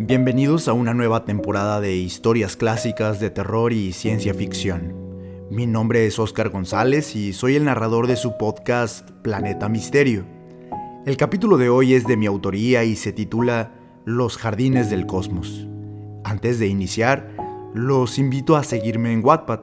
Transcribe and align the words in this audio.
Bienvenidos 0.00 0.68
a 0.68 0.74
una 0.74 0.94
nueva 0.94 1.24
temporada 1.24 1.80
de 1.80 1.96
historias 1.96 2.56
clásicas 2.56 3.18
de 3.18 3.30
terror 3.30 3.72
y 3.72 3.92
ciencia 3.92 4.32
ficción. 4.32 4.94
Mi 5.50 5.66
nombre 5.66 6.06
es 6.06 6.20
Oscar 6.20 6.50
González 6.50 7.16
y 7.16 7.32
soy 7.32 7.56
el 7.56 7.64
narrador 7.64 8.06
de 8.06 8.14
su 8.14 8.38
podcast 8.38 9.10
Planeta 9.22 9.68
Misterio. 9.68 10.24
El 11.04 11.16
capítulo 11.16 11.56
de 11.56 11.68
hoy 11.68 11.94
es 11.94 12.06
de 12.06 12.16
mi 12.16 12.26
autoría 12.26 12.84
y 12.84 12.94
se 12.94 13.12
titula 13.12 13.72
Los 14.04 14.36
Jardines 14.36 14.88
del 14.88 15.04
Cosmos. 15.04 15.66
Antes 16.22 16.60
de 16.60 16.68
iniciar, 16.68 17.34
los 17.74 18.20
invito 18.20 18.54
a 18.54 18.62
seguirme 18.62 19.12
en 19.12 19.24
Wattpad. 19.24 19.62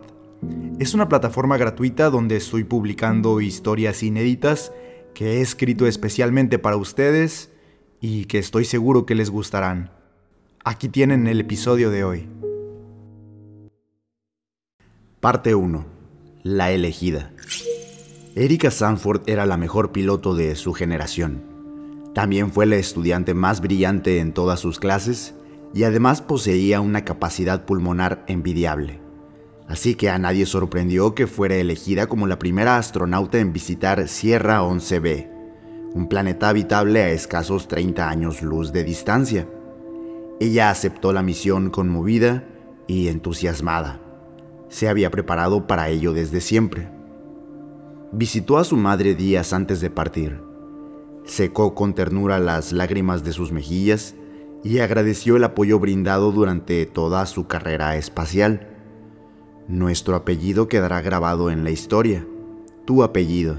Es 0.80 0.94
una 0.94 1.08
plataforma 1.08 1.56
gratuita 1.56 2.10
donde 2.10 2.36
estoy 2.36 2.66
publicando 2.66 3.40
historias 3.40 4.04
inéditas 4.04 4.74
que 5.14 5.38
he 5.38 5.42
escrito 5.42 5.88
especialmente 5.88 6.60
para 6.60 6.76
ustedes 6.76 7.54
y 8.02 8.26
que 8.26 8.38
estoy 8.38 8.66
seguro 8.66 9.06
que 9.06 9.16
les 9.16 9.30
gustarán. 9.30 9.95
Aquí 10.68 10.90
tienen 10.90 11.28
el 11.28 11.40
episodio 11.42 11.92
de 11.92 12.04
hoy. 12.04 12.28
Parte 15.20 15.54
1. 15.54 15.86
La 16.42 16.72
elegida. 16.72 17.32
Erika 18.34 18.72
Sanford 18.72 19.22
era 19.28 19.46
la 19.46 19.58
mejor 19.58 19.92
piloto 19.92 20.34
de 20.34 20.56
su 20.56 20.74
generación. 20.74 21.44
También 22.16 22.52
fue 22.52 22.66
la 22.66 22.78
estudiante 22.78 23.36
más 23.36 23.62
brillante 23.62 24.18
en 24.18 24.34
todas 24.34 24.60
sus 24.60 24.80
clases 24.80 25.36
y 25.76 25.84
además 25.84 26.24
poseía 26.24 26.82
una 26.82 27.06
capacidad 27.06 27.66
pulmonar 27.66 28.26
envidiable. 28.28 29.00
Así 29.68 29.94
que 29.94 30.10
a 30.10 30.18
nadie 30.18 30.48
sorprendió 30.48 31.14
que 31.14 31.28
fuera 31.28 31.58
elegida 31.58 32.08
como 32.08 32.26
la 32.26 32.40
primera 32.40 32.78
astronauta 32.78 33.38
en 33.38 33.54
visitar 33.54 34.08
Sierra 34.08 34.64
11b, 34.64 35.30
un 35.94 36.10
planeta 36.10 36.50
habitable 36.50 37.04
a 37.04 37.10
escasos 37.12 37.68
30 37.68 38.10
años 38.10 38.42
luz 38.42 38.74
de 38.74 38.84
distancia. 38.84 39.48
Ella 40.40 40.70
aceptó 40.70 41.14
la 41.14 41.24
misión 41.24 41.70
conmovida 41.70 42.44
y 42.88 43.08
entusiasmada. 43.08 44.02
Se 44.68 44.90
había 44.90 45.10
preparado 45.10 45.66
para 45.66 45.88
ello 45.90 46.14
desde 46.14 46.42
siempre. 46.42 46.90
Visitó 48.12 48.58
a 48.58 48.66
su 48.66 48.76
madre 48.76 49.16
días 49.16 49.54
antes 49.54 49.80
de 49.80 49.90
partir. 49.90 50.42
Secó 51.24 51.74
con 51.74 51.94
ternura 51.94 52.38
las 52.40 52.74
lágrimas 52.74 53.24
de 53.24 53.32
sus 53.32 53.54
mejillas 53.54 54.16
y 54.64 54.80
agradeció 54.80 55.38
el 55.38 55.46
apoyo 55.46 55.80
brindado 55.80 56.32
durante 56.32 56.86
toda 56.86 57.26
su 57.28 57.48
carrera 57.48 57.96
espacial. 57.96 58.68
Nuestro 59.70 60.16
apellido 60.16 60.68
quedará 60.68 61.02
grabado 61.02 61.50
en 61.50 61.64
la 61.64 61.72
historia. 61.72 62.28
Tu 62.84 63.04
apellido, 63.04 63.56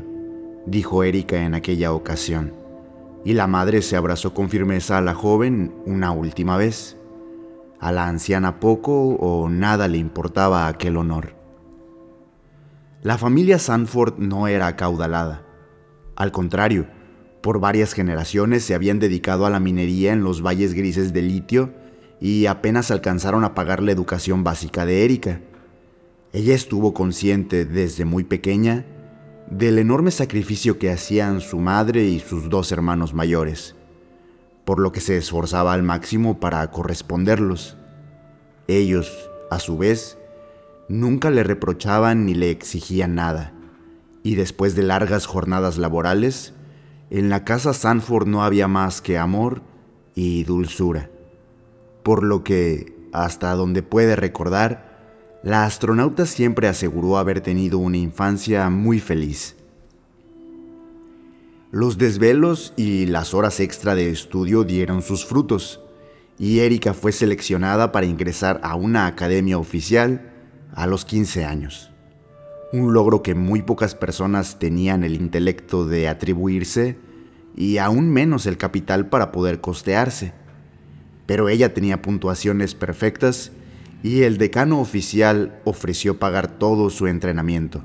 dijo 0.66 1.04
Erika 1.04 1.42
en 1.42 1.54
aquella 1.54 1.92
ocasión 1.92 2.65
y 3.26 3.32
la 3.32 3.48
madre 3.48 3.82
se 3.82 3.96
abrazó 3.96 4.34
con 4.34 4.50
firmeza 4.50 4.98
a 4.98 5.00
la 5.00 5.12
joven 5.12 5.74
una 5.84 6.12
última 6.12 6.56
vez. 6.56 6.96
A 7.80 7.90
la 7.90 8.06
anciana 8.06 8.60
poco 8.60 9.16
o 9.16 9.48
nada 9.48 9.88
le 9.88 9.98
importaba 9.98 10.68
aquel 10.68 10.96
honor. 10.96 11.34
La 13.02 13.18
familia 13.18 13.58
Sanford 13.58 14.18
no 14.18 14.46
era 14.46 14.68
acaudalada. 14.68 15.44
Al 16.14 16.30
contrario, 16.30 16.86
por 17.40 17.58
varias 17.58 17.94
generaciones 17.94 18.62
se 18.62 18.76
habían 18.76 19.00
dedicado 19.00 19.44
a 19.44 19.50
la 19.50 19.58
minería 19.58 20.12
en 20.12 20.22
los 20.22 20.40
valles 20.40 20.72
grises 20.72 21.12
de 21.12 21.22
litio 21.22 21.74
y 22.20 22.46
apenas 22.46 22.92
alcanzaron 22.92 23.42
a 23.42 23.56
pagar 23.56 23.82
la 23.82 23.90
educación 23.90 24.44
básica 24.44 24.86
de 24.86 25.04
Erika. 25.04 25.40
Ella 26.32 26.54
estuvo 26.54 26.94
consciente 26.94 27.64
desde 27.64 28.04
muy 28.04 28.22
pequeña 28.22 28.84
del 29.50 29.78
enorme 29.78 30.10
sacrificio 30.10 30.78
que 30.78 30.90
hacían 30.90 31.40
su 31.40 31.58
madre 31.58 32.04
y 32.04 32.20
sus 32.20 32.48
dos 32.48 32.72
hermanos 32.72 33.14
mayores, 33.14 33.76
por 34.64 34.80
lo 34.80 34.90
que 34.92 35.00
se 35.00 35.16
esforzaba 35.16 35.72
al 35.72 35.82
máximo 35.82 36.40
para 36.40 36.68
corresponderlos. 36.70 37.76
Ellos, 38.66 39.30
a 39.50 39.60
su 39.60 39.78
vez, 39.78 40.18
nunca 40.88 41.30
le 41.30 41.44
reprochaban 41.44 42.26
ni 42.26 42.34
le 42.34 42.50
exigían 42.50 43.14
nada, 43.14 43.52
y 44.22 44.34
después 44.34 44.74
de 44.74 44.82
largas 44.82 45.26
jornadas 45.26 45.78
laborales, 45.78 46.52
en 47.10 47.28
la 47.28 47.44
casa 47.44 47.72
Sanford 47.72 48.26
no 48.26 48.42
había 48.42 48.66
más 48.66 49.00
que 49.00 49.18
amor 49.18 49.62
y 50.16 50.42
dulzura, 50.42 51.10
por 52.02 52.24
lo 52.24 52.42
que, 52.42 52.96
hasta 53.12 53.52
donde 53.54 53.84
puede 53.84 54.16
recordar, 54.16 54.95
la 55.46 55.64
astronauta 55.64 56.26
siempre 56.26 56.66
aseguró 56.66 57.18
haber 57.18 57.40
tenido 57.40 57.78
una 57.78 57.98
infancia 57.98 58.68
muy 58.68 58.98
feliz. 58.98 59.54
Los 61.70 61.98
desvelos 61.98 62.74
y 62.76 63.06
las 63.06 63.32
horas 63.32 63.60
extra 63.60 63.94
de 63.94 64.10
estudio 64.10 64.64
dieron 64.64 65.02
sus 65.02 65.24
frutos, 65.24 65.80
y 66.36 66.58
Erika 66.58 66.94
fue 66.94 67.12
seleccionada 67.12 67.92
para 67.92 68.06
ingresar 68.06 68.58
a 68.64 68.74
una 68.74 69.06
academia 69.06 69.56
oficial 69.56 70.32
a 70.74 70.88
los 70.88 71.04
15 71.04 71.44
años. 71.44 71.92
Un 72.72 72.92
logro 72.92 73.22
que 73.22 73.36
muy 73.36 73.62
pocas 73.62 73.94
personas 73.94 74.58
tenían 74.58 75.04
el 75.04 75.14
intelecto 75.14 75.86
de 75.86 76.08
atribuirse 76.08 76.98
y 77.54 77.78
aún 77.78 78.10
menos 78.10 78.46
el 78.46 78.56
capital 78.56 79.10
para 79.10 79.30
poder 79.30 79.60
costearse. 79.60 80.32
Pero 81.24 81.48
ella 81.48 81.72
tenía 81.72 82.02
puntuaciones 82.02 82.74
perfectas 82.74 83.52
y 84.02 84.22
el 84.22 84.38
decano 84.38 84.80
oficial 84.80 85.60
ofreció 85.64 86.18
pagar 86.18 86.58
todo 86.58 86.90
su 86.90 87.06
entrenamiento. 87.06 87.82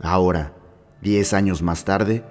Ahora, 0.00 0.54
diez 1.00 1.32
años 1.32 1.62
más 1.62 1.84
tarde, 1.84 2.24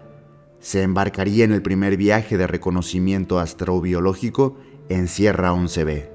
se 0.59 0.83
embarcaría 0.83 1.43
en 1.43 1.51
el 1.51 1.61
primer 1.61 1.97
viaje 1.97 2.37
de 2.37 2.47
reconocimiento 2.47 3.39
astrobiológico 3.39 4.57
en 4.89 5.07
Sierra 5.07 5.53
11B, 5.53 6.09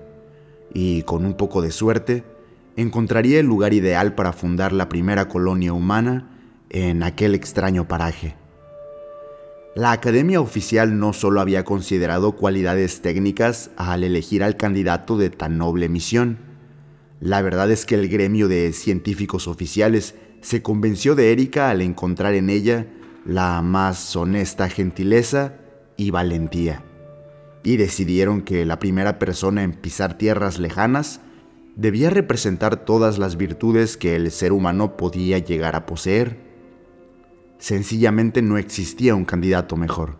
y 0.73 1.03
con 1.03 1.25
un 1.25 1.35
poco 1.35 1.63
de 1.63 1.73
suerte, 1.73 2.25
encontraría 2.77 3.41
el 3.41 3.47
lugar 3.47 3.73
ideal 3.73 4.15
para 4.15 4.33
fundar 4.33 4.73
la 4.73 4.89
primera 4.89 5.29
colonia 5.29 5.73
humana 5.73 6.31
en 6.69 7.03
aquel 7.03 7.35
extraño 7.35 7.89
paraje. 7.89 8.37
La 9.75 9.93
Academia 9.93 10.41
Oficial 10.41 10.99
no 10.99 11.13
solo 11.13 11.41
había 11.41 11.65
considerado 11.65 12.33
cualidades 12.33 13.03
técnicas 13.03 13.71
al 13.77 14.05
elegir 14.05 14.43
al 14.43 14.57
candidato 14.57 15.19
de 15.19 15.31
tan 15.31 15.59
noble 15.59 15.89
misión, 15.89 16.39
la 17.21 17.41
verdad 17.41 17.71
es 17.71 17.87
que 17.87 17.95
el 17.95 18.09
gremio 18.09 18.49
de 18.49 18.73
científicos 18.73 19.49
oficiales 19.49 20.15
se 20.43 20.63
convenció 20.63 21.15
de 21.15 21.33
Erika 21.33 21.71
al 21.71 21.81
encontrar 21.81 22.35
en 22.35 22.51
ella 22.51 22.87
la 23.25 23.63
más 23.63 24.15
honesta 24.17 24.69
gentileza 24.69 25.55
y 25.97 26.11
valentía, 26.11 26.85
y 27.65 27.79
decidieron 27.79 28.43
que 28.43 28.67
la 28.67 28.79
primera 28.79 29.19
persona 29.19 29.63
en 29.63 29.73
pisar 29.73 30.19
tierras 30.19 30.59
lejanas 30.59 31.21
debía 31.75 32.11
representar 32.11 32.85
todas 32.85 33.19
las 33.19 33.37
virtudes 33.37 33.97
que 33.97 34.15
el 34.15 34.31
ser 34.31 34.53
humano 34.53 34.97
podía 34.97 35.39
llegar 35.39 35.75
a 35.75 35.87
poseer. 35.87 36.39
Sencillamente 37.59 38.43
no 38.43 38.59
existía 38.59 39.15
un 39.15 39.25
candidato 39.25 39.77
mejor. 39.77 40.19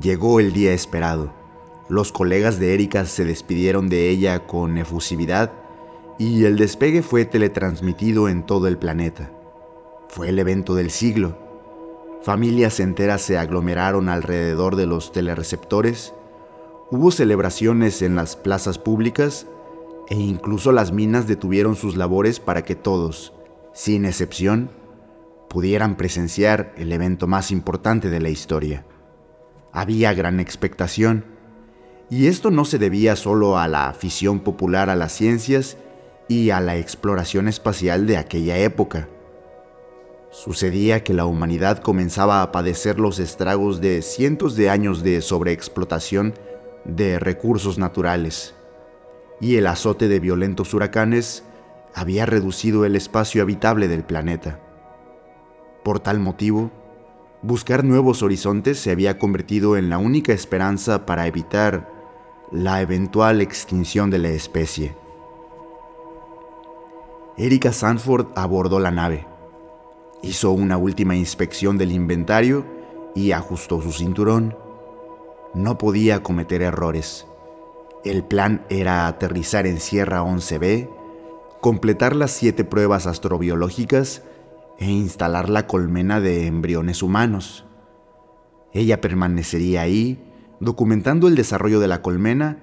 Llegó 0.00 0.40
el 0.40 0.52
día 0.52 0.72
esperado 0.72 1.43
los 1.88 2.12
colegas 2.12 2.58
de 2.58 2.74
Erika 2.74 3.04
se 3.04 3.24
despidieron 3.24 3.88
de 3.88 4.08
ella 4.08 4.46
con 4.46 4.78
efusividad 4.78 5.52
y 6.18 6.44
el 6.44 6.56
despegue 6.56 7.02
fue 7.02 7.24
teletransmitido 7.24 8.28
en 8.28 8.46
todo 8.46 8.68
el 8.68 8.78
planeta. 8.78 9.30
Fue 10.08 10.28
el 10.28 10.38
evento 10.38 10.74
del 10.74 10.90
siglo. 10.90 11.36
Familias 12.22 12.80
enteras 12.80 13.20
se 13.20 13.36
aglomeraron 13.36 14.08
alrededor 14.08 14.76
de 14.76 14.86
los 14.86 15.12
telereceptores, 15.12 16.14
hubo 16.90 17.10
celebraciones 17.10 18.00
en 18.00 18.14
las 18.14 18.36
plazas 18.36 18.78
públicas 18.78 19.46
e 20.08 20.14
incluso 20.14 20.72
las 20.72 20.92
minas 20.92 21.26
detuvieron 21.26 21.76
sus 21.76 21.96
labores 21.96 22.40
para 22.40 22.62
que 22.62 22.76
todos, 22.76 23.34
sin 23.74 24.06
excepción, 24.06 24.70
pudieran 25.50 25.96
presenciar 25.96 26.72
el 26.78 26.92
evento 26.92 27.26
más 27.26 27.50
importante 27.50 28.08
de 28.08 28.20
la 28.20 28.30
historia. 28.30 28.86
Había 29.72 30.14
gran 30.14 30.40
expectación 30.40 31.33
y 32.14 32.28
esto 32.28 32.52
no 32.52 32.64
se 32.64 32.78
debía 32.78 33.16
solo 33.16 33.58
a 33.58 33.66
la 33.66 33.88
afición 33.88 34.38
popular 34.38 34.88
a 34.88 34.94
las 34.94 35.10
ciencias 35.10 35.76
y 36.28 36.50
a 36.50 36.60
la 36.60 36.76
exploración 36.76 37.48
espacial 37.48 38.06
de 38.06 38.18
aquella 38.18 38.56
época. 38.56 39.08
Sucedía 40.30 41.02
que 41.02 41.12
la 41.12 41.26
humanidad 41.26 41.78
comenzaba 41.78 42.40
a 42.40 42.52
padecer 42.52 43.00
los 43.00 43.18
estragos 43.18 43.80
de 43.80 44.00
cientos 44.00 44.54
de 44.54 44.70
años 44.70 45.02
de 45.02 45.22
sobreexplotación 45.22 46.34
de 46.84 47.18
recursos 47.18 47.78
naturales, 47.78 48.54
y 49.40 49.56
el 49.56 49.66
azote 49.66 50.06
de 50.06 50.20
violentos 50.20 50.72
huracanes 50.72 51.42
había 51.96 52.26
reducido 52.26 52.84
el 52.84 52.94
espacio 52.94 53.42
habitable 53.42 53.88
del 53.88 54.04
planeta. 54.04 54.60
Por 55.82 55.98
tal 55.98 56.20
motivo, 56.20 56.70
buscar 57.42 57.82
nuevos 57.82 58.22
horizontes 58.22 58.78
se 58.78 58.92
había 58.92 59.18
convertido 59.18 59.76
en 59.76 59.90
la 59.90 59.98
única 59.98 60.32
esperanza 60.32 61.06
para 61.06 61.26
evitar 61.26 61.92
la 62.54 62.80
eventual 62.80 63.40
extinción 63.40 64.10
de 64.10 64.18
la 64.18 64.28
especie. 64.28 64.94
Erika 67.36 67.72
Sanford 67.72 68.28
abordó 68.36 68.78
la 68.78 68.92
nave, 68.92 69.26
hizo 70.22 70.52
una 70.52 70.76
última 70.76 71.16
inspección 71.16 71.78
del 71.78 71.90
inventario 71.90 72.64
y 73.12 73.32
ajustó 73.32 73.82
su 73.82 73.90
cinturón. 73.90 74.56
No 75.52 75.78
podía 75.78 76.22
cometer 76.22 76.62
errores. 76.62 77.26
El 78.04 78.22
plan 78.22 78.64
era 78.68 79.08
aterrizar 79.08 79.66
en 79.66 79.80
Sierra 79.80 80.22
11B, 80.22 80.88
completar 81.60 82.14
las 82.14 82.30
siete 82.30 82.62
pruebas 82.62 83.08
astrobiológicas 83.08 84.22
e 84.78 84.86
instalar 84.86 85.48
la 85.48 85.66
colmena 85.66 86.20
de 86.20 86.46
embriones 86.46 87.02
humanos. 87.02 87.64
Ella 88.72 89.00
permanecería 89.00 89.80
ahí, 89.80 90.22
documentando 90.64 91.28
el 91.28 91.36
desarrollo 91.36 91.78
de 91.78 91.88
la 91.88 92.02
colmena, 92.02 92.58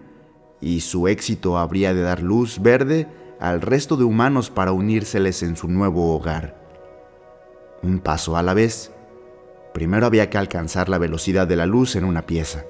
y 0.59 0.81
su 0.81 1.07
éxito 1.07 1.57
habría 1.57 1.93
de 1.93 2.01
dar 2.01 2.21
luz 2.21 2.61
verde 2.61 3.07
al 3.39 3.61
resto 3.61 3.97
de 3.97 4.03
humanos 4.03 4.49
para 4.49 4.71
unírseles 4.71 5.41
en 5.41 5.55
su 5.55 5.67
nuevo 5.67 6.15
hogar. 6.15 6.55
Un 7.81 7.99
paso 7.99 8.37
a 8.37 8.43
la 8.43 8.53
vez. 8.53 8.91
Primero 9.73 10.05
había 10.05 10.29
que 10.29 10.37
alcanzar 10.37 10.89
la 10.89 10.99
velocidad 10.99 11.47
de 11.47 11.55
la 11.55 11.65
luz 11.65 11.95
en 11.95 12.03
una 12.03 12.27
pieza. 12.27 12.65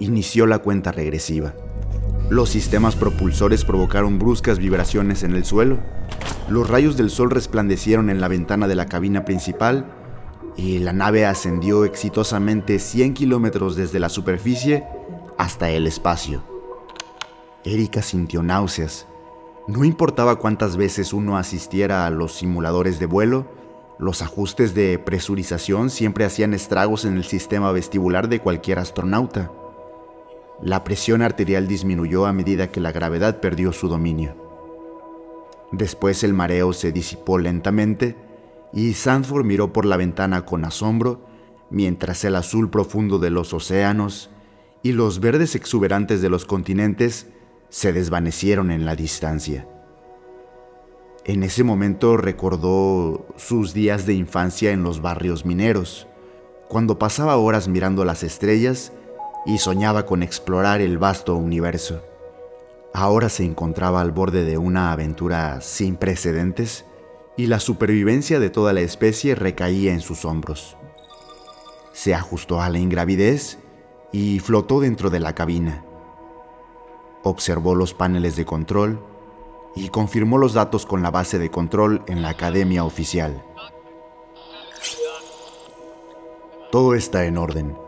Inició 0.00 0.46
la 0.46 0.58
cuenta 0.58 0.90
regresiva. 0.90 1.54
Los 2.30 2.50
sistemas 2.50 2.96
propulsores 2.96 3.64
provocaron 3.64 4.18
bruscas 4.18 4.58
vibraciones 4.58 5.22
en 5.22 5.34
el 5.34 5.44
suelo. 5.44 5.78
Los 6.48 6.68
rayos 6.68 6.96
del 6.96 7.10
sol 7.10 7.30
resplandecieron 7.30 8.10
en 8.10 8.20
la 8.20 8.28
ventana 8.28 8.66
de 8.66 8.74
la 8.74 8.86
cabina 8.86 9.24
principal 9.24 9.97
y 10.58 10.80
la 10.80 10.92
nave 10.92 11.24
ascendió 11.24 11.84
exitosamente 11.84 12.80
100 12.80 13.14
kilómetros 13.14 13.76
desde 13.76 14.00
la 14.00 14.08
superficie 14.08 14.84
hasta 15.38 15.70
el 15.70 15.86
espacio. 15.86 16.42
Erika 17.64 18.02
sintió 18.02 18.42
náuseas. 18.42 19.06
No 19.68 19.84
importaba 19.84 20.36
cuántas 20.36 20.76
veces 20.76 21.12
uno 21.12 21.38
asistiera 21.38 22.06
a 22.06 22.10
los 22.10 22.34
simuladores 22.34 22.98
de 22.98 23.06
vuelo, 23.06 23.46
los 24.00 24.20
ajustes 24.20 24.74
de 24.74 24.98
presurización 24.98 25.90
siempre 25.90 26.24
hacían 26.24 26.52
estragos 26.54 27.04
en 27.04 27.16
el 27.16 27.24
sistema 27.24 27.70
vestibular 27.70 28.28
de 28.28 28.40
cualquier 28.40 28.80
astronauta. 28.80 29.52
La 30.60 30.82
presión 30.82 31.22
arterial 31.22 31.68
disminuyó 31.68 32.26
a 32.26 32.32
medida 32.32 32.66
que 32.72 32.80
la 32.80 32.90
gravedad 32.90 33.38
perdió 33.38 33.72
su 33.72 33.88
dominio. 33.88 34.34
Después 35.70 36.24
el 36.24 36.34
mareo 36.34 36.72
se 36.72 36.90
disipó 36.90 37.38
lentamente 37.38 38.27
y 38.72 38.94
Sanford 38.94 39.44
miró 39.44 39.72
por 39.72 39.84
la 39.84 39.96
ventana 39.96 40.44
con 40.44 40.64
asombro 40.64 41.26
mientras 41.70 42.24
el 42.24 42.36
azul 42.36 42.70
profundo 42.70 43.18
de 43.18 43.30
los 43.30 43.52
océanos 43.52 44.30
y 44.82 44.92
los 44.92 45.20
verdes 45.20 45.54
exuberantes 45.54 46.22
de 46.22 46.30
los 46.30 46.44
continentes 46.44 47.26
se 47.68 47.92
desvanecieron 47.92 48.70
en 48.70 48.86
la 48.86 48.96
distancia. 48.96 49.68
En 51.24 51.42
ese 51.42 51.62
momento 51.62 52.16
recordó 52.16 53.26
sus 53.36 53.74
días 53.74 54.06
de 54.06 54.14
infancia 54.14 54.70
en 54.70 54.82
los 54.82 55.02
barrios 55.02 55.44
mineros, 55.44 56.06
cuando 56.68 56.98
pasaba 56.98 57.36
horas 57.36 57.68
mirando 57.68 58.04
las 58.04 58.22
estrellas 58.22 58.92
y 59.44 59.58
soñaba 59.58 60.06
con 60.06 60.22
explorar 60.22 60.80
el 60.80 60.96
vasto 60.96 61.34
universo. 61.36 62.02
Ahora 62.94 63.28
se 63.28 63.44
encontraba 63.44 64.00
al 64.00 64.12
borde 64.12 64.44
de 64.44 64.56
una 64.56 64.92
aventura 64.92 65.60
sin 65.60 65.96
precedentes 65.96 66.86
y 67.38 67.46
la 67.46 67.60
supervivencia 67.60 68.40
de 68.40 68.50
toda 68.50 68.72
la 68.72 68.80
especie 68.80 69.36
recaía 69.36 69.92
en 69.92 70.00
sus 70.00 70.24
hombros. 70.24 70.76
Se 71.92 72.12
ajustó 72.12 72.60
a 72.60 72.68
la 72.68 72.80
ingravidez 72.80 73.58
y 74.12 74.40
flotó 74.40 74.80
dentro 74.80 75.08
de 75.08 75.20
la 75.20 75.36
cabina. 75.36 75.84
Observó 77.22 77.76
los 77.76 77.94
paneles 77.94 78.34
de 78.34 78.44
control 78.44 79.00
y 79.76 79.88
confirmó 79.88 80.36
los 80.36 80.54
datos 80.54 80.84
con 80.84 81.00
la 81.00 81.12
base 81.12 81.38
de 81.38 81.48
control 81.48 82.02
en 82.08 82.22
la 82.22 82.30
academia 82.30 82.84
oficial. 82.84 83.40
Todo 86.72 86.96
está 86.96 87.24
en 87.24 87.38
orden, 87.38 87.78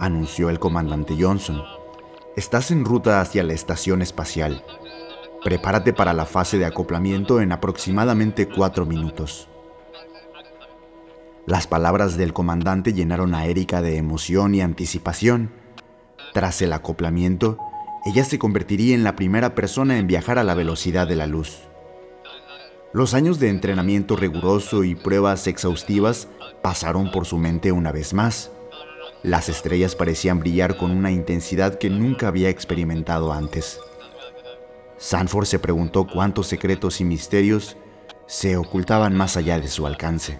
anunció 0.00 0.50
el 0.50 0.58
comandante 0.58 1.14
Johnson. 1.16 1.62
Estás 2.34 2.72
en 2.72 2.84
ruta 2.84 3.20
hacia 3.20 3.44
la 3.44 3.52
estación 3.52 4.02
espacial. 4.02 4.64
Prepárate 5.46 5.92
para 5.92 6.12
la 6.12 6.26
fase 6.26 6.58
de 6.58 6.64
acoplamiento 6.64 7.40
en 7.40 7.52
aproximadamente 7.52 8.48
cuatro 8.48 8.84
minutos. 8.84 9.48
Las 11.46 11.68
palabras 11.68 12.16
del 12.16 12.32
comandante 12.32 12.92
llenaron 12.92 13.32
a 13.32 13.46
Erika 13.46 13.80
de 13.80 13.96
emoción 13.96 14.56
y 14.56 14.60
anticipación. 14.60 15.52
Tras 16.34 16.62
el 16.62 16.72
acoplamiento, 16.72 17.58
ella 18.04 18.24
se 18.24 18.40
convertiría 18.40 18.96
en 18.96 19.04
la 19.04 19.14
primera 19.14 19.54
persona 19.54 19.98
en 19.98 20.08
viajar 20.08 20.40
a 20.40 20.42
la 20.42 20.56
velocidad 20.56 21.06
de 21.06 21.14
la 21.14 21.28
luz. 21.28 21.60
Los 22.92 23.14
años 23.14 23.38
de 23.38 23.48
entrenamiento 23.48 24.16
riguroso 24.16 24.82
y 24.82 24.96
pruebas 24.96 25.46
exhaustivas 25.46 26.26
pasaron 26.60 27.12
por 27.12 27.24
su 27.24 27.38
mente 27.38 27.70
una 27.70 27.92
vez 27.92 28.14
más. 28.14 28.50
Las 29.22 29.48
estrellas 29.48 29.94
parecían 29.94 30.40
brillar 30.40 30.76
con 30.76 30.90
una 30.90 31.12
intensidad 31.12 31.78
que 31.78 31.88
nunca 31.88 32.26
había 32.26 32.48
experimentado 32.48 33.32
antes. 33.32 33.78
Sanford 34.98 35.46
se 35.46 35.58
preguntó 35.58 36.06
cuántos 36.06 36.46
secretos 36.46 37.00
y 37.00 37.04
misterios 37.04 37.76
se 38.26 38.56
ocultaban 38.56 39.16
más 39.16 39.36
allá 39.36 39.60
de 39.60 39.68
su 39.68 39.86
alcance. 39.86 40.38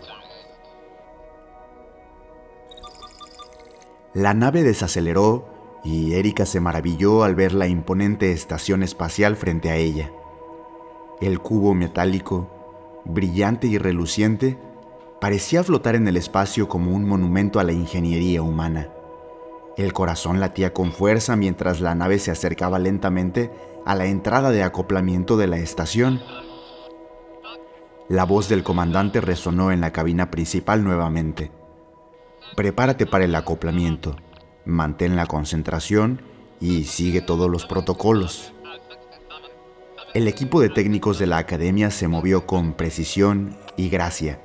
La 4.14 4.32
nave 4.34 4.62
desaceleró 4.62 5.46
y 5.84 6.14
Erika 6.14 6.46
se 6.46 6.58
maravilló 6.58 7.22
al 7.22 7.34
ver 7.34 7.52
la 7.52 7.68
imponente 7.68 8.32
estación 8.32 8.82
espacial 8.82 9.36
frente 9.36 9.70
a 9.70 9.76
ella. 9.76 10.10
El 11.20 11.38
cubo 11.40 11.74
metálico, 11.74 13.02
brillante 13.04 13.66
y 13.66 13.78
reluciente, 13.78 14.58
parecía 15.20 15.62
flotar 15.62 15.94
en 15.94 16.08
el 16.08 16.16
espacio 16.16 16.66
como 16.66 16.92
un 16.92 17.06
monumento 17.06 17.60
a 17.60 17.64
la 17.64 17.72
ingeniería 17.72 18.42
humana. 18.42 18.88
El 19.76 19.92
corazón 19.92 20.40
latía 20.40 20.72
con 20.72 20.92
fuerza 20.92 21.36
mientras 21.36 21.80
la 21.80 21.94
nave 21.94 22.18
se 22.18 22.30
acercaba 22.30 22.78
lentamente 22.78 23.50
a 23.86 23.94
la 23.94 24.04
entrada 24.04 24.50
de 24.50 24.62
acoplamiento 24.62 25.38
de 25.38 25.46
la 25.46 25.56
estación. 25.56 26.20
La 28.10 28.24
voz 28.24 28.50
del 28.50 28.62
comandante 28.62 29.22
resonó 29.22 29.72
en 29.72 29.80
la 29.80 29.92
cabina 29.92 30.30
principal 30.30 30.84
nuevamente. 30.84 31.50
Prepárate 32.54 33.06
para 33.06 33.24
el 33.24 33.34
acoplamiento, 33.34 34.16
mantén 34.66 35.16
la 35.16 35.26
concentración 35.26 36.20
y 36.60 36.84
sigue 36.84 37.22
todos 37.22 37.50
los 37.50 37.64
protocolos. 37.64 38.52
El 40.12 40.28
equipo 40.28 40.60
de 40.60 40.68
técnicos 40.68 41.18
de 41.18 41.26
la 41.26 41.38
academia 41.38 41.90
se 41.90 42.08
movió 42.08 42.46
con 42.46 42.74
precisión 42.74 43.56
y 43.78 43.88
gracia 43.88 44.40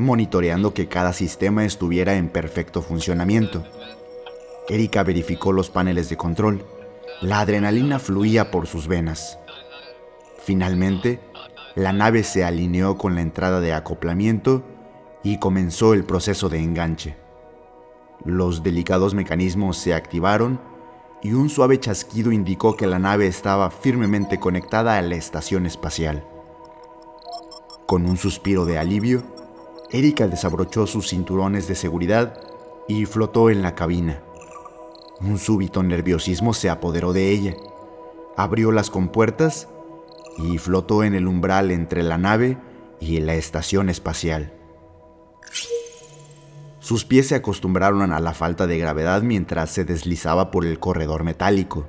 monitoreando 0.00 0.74
que 0.74 0.88
cada 0.88 1.12
sistema 1.12 1.64
estuviera 1.64 2.14
en 2.14 2.28
perfecto 2.28 2.82
funcionamiento. 2.82 3.64
Erika 4.68 5.02
verificó 5.02 5.52
los 5.52 5.70
paneles 5.70 6.08
de 6.08 6.16
control. 6.16 6.64
La 7.20 7.40
adrenalina 7.40 7.98
fluía 7.98 8.50
por 8.50 8.66
sus 8.66 8.88
venas. 8.88 9.38
Finalmente, 10.42 11.20
la 11.74 11.92
nave 11.92 12.24
se 12.24 12.44
alineó 12.44 12.96
con 12.96 13.14
la 13.14 13.20
entrada 13.20 13.60
de 13.60 13.74
acoplamiento 13.74 14.64
y 15.22 15.38
comenzó 15.38 15.92
el 15.92 16.04
proceso 16.04 16.48
de 16.48 16.62
enganche. 16.62 17.16
Los 18.24 18.62
delicados 18.62 19.12
mecanismos 19.12 19.76
se 19.76 19.92
activaron 19.92 20.60
y 21.22 21.34
un 21.34 21.50
suave 21.50 21.78
chasquido 21.78 22.32
indicó 22.32 22.74
que 22.74 22.86
la 22.86 22.98
nave 22.98 23.26
estaba 23.26 23.70
firmemente 23.70 24.40
conectada 24.40 24.96
a 24.96 25.02
la 25.02 25.16
estación 25.16 25.66
espacial. 25.66 26.24
Con 27.86 28.06
un 28.06 28.16
suspiro 28.16 28.64
de 28.64 28.78
alivio, 28.78 29.22
Erika 29.90 30.26
desabrochó 30.26 30.86
sus 30.86 31.08
cinturones 31.08 31.68
de 31.68 31.74
seguridad 31.74 32.40
y 32.88 33.04
flotó 33.04 33.50
en 33.50 33.60
la 33.60 33.74
cabina. 33.74 34.22
Un 35.20 35.38
súbito 35.38 35.82
nerviosismo 35.82 36.54
se 36.54 36.70
apoderó 36.70 37.12
de 37.12 37.30
ella. 37.30 37.54
Abrió 38.36 38.72
las 38.72 38.88
compuertas 38.88 39.68
y 40.38 40.56
flotó 40.56 41.04
en 41.04 41.14
el 41.14 41.26
umbral 41.26 41.70
entre 41.70 42.02
la 42.02 42.16
nave 42.16 42.56
y 43.00 43.20
la 43.20 43.34
estación 43.34 43.90
espacial. 43.90 44.54
Sus 46.78 47.04
pies 47.04 47.28
se 47.28 47.34
acostumbraron 47.34 48.12
a 48.12 48.20
la 48.20 48.32
falta 48.32 48.66
de 48.66 48.78
gravedad 48.78 49.22
mientras 49.22 49.70
se 49.70 49.84
deslizaba 49.84 50.50
por 50.50 50.64
el 50.64 50.78
corredor 50.78 51.22
metálico. 51.22 51.86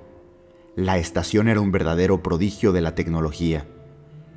La 0.75 0.97
estación 0.97 1.47
era 1.47 1.61
un 1.61 1.71
verdadero 1.71 2.21
prodigio 2.21 2.73
de 2.73 2.81
la 2.81 2.95
tecnología. 2.95 3.65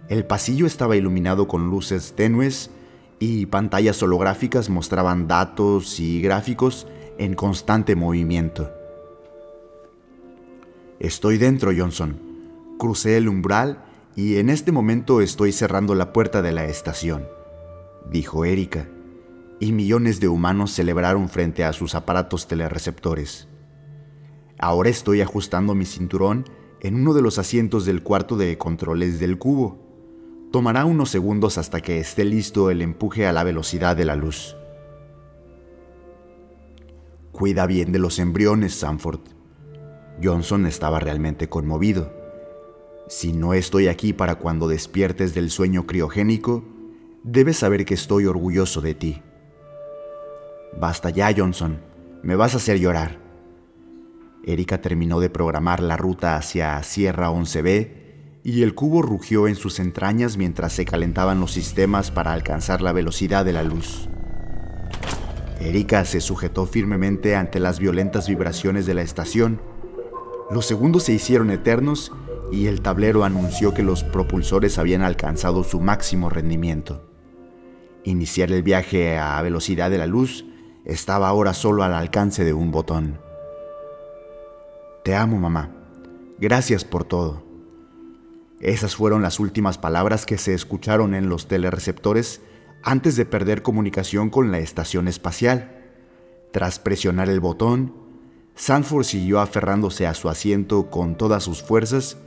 El 0.08 0.24
pasillo 0.24 0.66
estaba 0.66 0.96
iluminado 0.96 1.48
con 1.48 1.68
luces 1.68 2.14
tenues 2.14 2.70
y 3.18 3.46
pantallas 3.46 4.02
holográficas 4.02 4.70
mostraban 4.70 5.26
datos 5.26 5.98
y 5.98 6.20
gráficos 6.20 6.86
en 7.18 7.34
constante 7.34 7.96
movimiento. 7.96 8.73
Estoy 11.04 11.37
dentro, 11.37 11.70
Johnson. 11.76 12.18
Crucé 12.78 13.18
el 13.18 13.28
umbral 13.28 13.84
y 14.16 14.37
en 14.37 14.49
este 14.49 14.73
momento 14.73 15.20
estoy 15.20 15.52
cerrando 15.52 15.94
la 15.94 16.14
puerta 16.14 16.40
de 16.40 16.50
la 16.50 16.64
estación, 16.64 17.28
dijo 18.11 18.46
Erika, 18.46 18.88
y 19.61 19.73
millones 19.73 20.18
de 20.18 20.28
humanos 20.28 20.70
celebraron 20.70 21.28
frente 21.28 21.62
a 21.62 21.75
sus 21.75 21.94
aparatos 21.94 22.49
telereceptores. 22.49 23.49
Ahora 24.58 24.88
estoy 24.88 25.20
ajustando 25.20 25.75
mi 25.75 25.84
cinturón 25.84 26.46
en 26.80 26.94
uno 26.94 27.12
de 27.12 27.20
los 27.20 27.38
asientos 27.38 27.84
del 27.84 28.02
cuarto 28.02 28.38
de 28.38 28.56
controles 28.56 29.20
del 29.20 29.37
cubo. 29.37 29.78
Tomará 30.52 30.87
unos 30.87 31.11
segundos 31.11 31.58
hasta 31.58 31.82
que 31.82 32.00
esté 32.00 32.25
listo 32.25 32.70
el 32.70 32.80
empuje 32.80 33.26
a 33.26 33.34
la 33.34 33.44
velocidad 33.44 33.94
de 33.94 34.06
la 34.06 34.16
luz. 34.16 34.56
Cuida 37.30 37.66
bien 37.66 37.92
de 37.92 37.99
los 37.99 38.18
embriones, 38.18 38.75
Sanford. 38.75 39.33
Johnson 40.23 40.66
estaba 40.66 41.00
realmente 41.00 41.49
conmovido. 41.49 42.12
Si 43.09 43.33
no 43.33 43.54
estoy 43.54 43.88
aquí 43.88 44.12
para 44.12 44.37
cuando 44.37 44.68
despiertes 44.68 45.35
del 45.35 45.50
sueño 45.50 45.87
criogénico, 45.87 46.64
debes 47.23 47.59
saber 47.59 47.85
que 47.85 47.94
estoy 47.94 48.26
orgulloso 48.26 48.80
de 48.80 48.94
ti. 48.94 49.23
Basta 50.78 51.11
ya, 51.11 51.33
Johnson. 51.37 51.80
Me 52.23 52.37
vas 52.37 52.54
a 52.54 52.56
hacer 52.56 52.78
llorar. 52.78 53.18
Erika 54.44 54.80
terminó 54.80 55.21
de 55.21 55.30
programar 55.30 55.83
la 55.83 55.97
ruta 55.97 56.37
hacia 56.37 56.83
Sierra 56.83 57.30
11B 57.30 57.90
y 58.42 58.62
el 58.62 58.75
cubo 58.75 59.00
rugió 59.00 59.49
en 59.49 59.56
sus 59.56 59.80
entrañas 59.80 60.37
mientras 60.37 60.75
se 60.75 60.85
calentaban 60.85 61.40
los 61.40 61.52
sistemas 61.52 62.11
para 62.11 62.33
alcanzar 62.33 62.83
la 62.83 62.92
velocidad 62.92 63.44
de 63.44 63.54
la 63.54 63.62
luz. 63.62 64.09
Erika 65.61 66.04
se 66.04 66.21
sujetó 66.21 66.66
firmemente 66.66 67.37
ante 67.37 67.59
las 67.59 67.78
violentas 67.78 68.28
vibraciones 68.28 68.85
de 68.85 68.94
la 68.94 69.02
estación. 69.02 69.61
Los 70.50 70.66
segundos 70.66 71.04
se 71.04 71.12
hicieron 71.12 71.50
eternos 71.50 72.12
y 72.52 72.66
el 72.66 72.82
tablero 72.82 73.24
anunció 73.24 73.72
que 73.72 73.82
los 73.82 74.04
propulsores 74.04 74.78
habían 74.78 75.02
alcanzado 75.02 75.64
su 75.64 75.80
máximo 75.80 76.28
rendimiento. 76.28 77.08
Iniciar 78.04 78.52
el 78.52 78.62
viaje 78.62 79.18
a 79.18 79.40
velocidad 79.40 79.90
de 79.90 79.98
la 79.98 80.06
luz 80.06 80.44
estaba 80.84 81.28
ahora 81.28 81.54
solo 81.54 81.82
al 81.82 81.94
alcance 81.94 82.44
de 82.44 82.52
un 82.52 82.70
botón. 82.70 83.18
Te 85.02 85.14
amo, 85.14 85.38
mamá. 85.38 85.70
Gracias 86.38 86.84
por 86.84 87.04
todo. 87.04 87.42
Esas 88.60 88.94
fueron 88.94 89.22
las 89.22 89.40
últimas 89.40 89.78
palabras 89.78 90.26
que 90.26 90.38
se 90.38 90.54
escucharon 90.54 91.14
en 91.14 91.28
los 91.28 91.48
telereceptores 91.48 92.42
antes 92.82 93.16
de 93.16 93.24
perder 93.24 93.62
comunicación 93.62 94.28
con 94.28 94.52
la 94.52 94.58
estación 94.58 95.08
espacial. 95.08 95.82
Tras 96.52 96.78
presionar 96.78 97.30
el 97.30 97.40
botón, 97.40 98.03
Sanford 98.54 99.04
siguió 99.04 99.40
aferrándose 99.40 100.06
a 100.06 100.14
su 100.14 100.28
asiento 100.28 100.90
con 100.90 101.16
todas 101.16 101.42
sus 101.42 101.62
fuerzas 101.62 102.18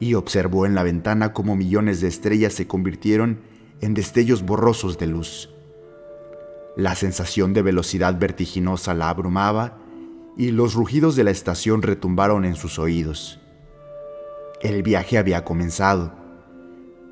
y 0.00 0.14
observó 0.14 0.66
en 0.66 0.74
la 0.74 0.82
ventana 0.82 1.32
cómo 1.32 1.56
millones 1.56 2.00
de 2.00 2.08
estrellas 2.08 2.52
se 2.52 2.66
convirtieron 2.66 3.40
en 3.80 3.94
destellos 3.94 4.42
borrosos 4.42 4.98
de 4.98 5.06
luz. 5.06 5.50
La 6.76 6.94
sensación 6.94 7.52
de 7.52 7.62
velocidad 7.62 8.18
vertiginosa 8.18 8.94
la 8.94 9.08
abrumaba 9.08 9.78
y 10.36 10.50
los 10.50 10.74
rugidos 10.74 11.14
de 11.14 11.24
la 11.24 11.30
estación 11.30 11.82
retumbaron 11.82 12.44
en 12.44 12.56
sus 12.56 12.78
oídos. 12.78 13.40
El 14.60 14.82
viaje 14.82 15.18
había 15.18 15.44
comenzado. 15.44 16.12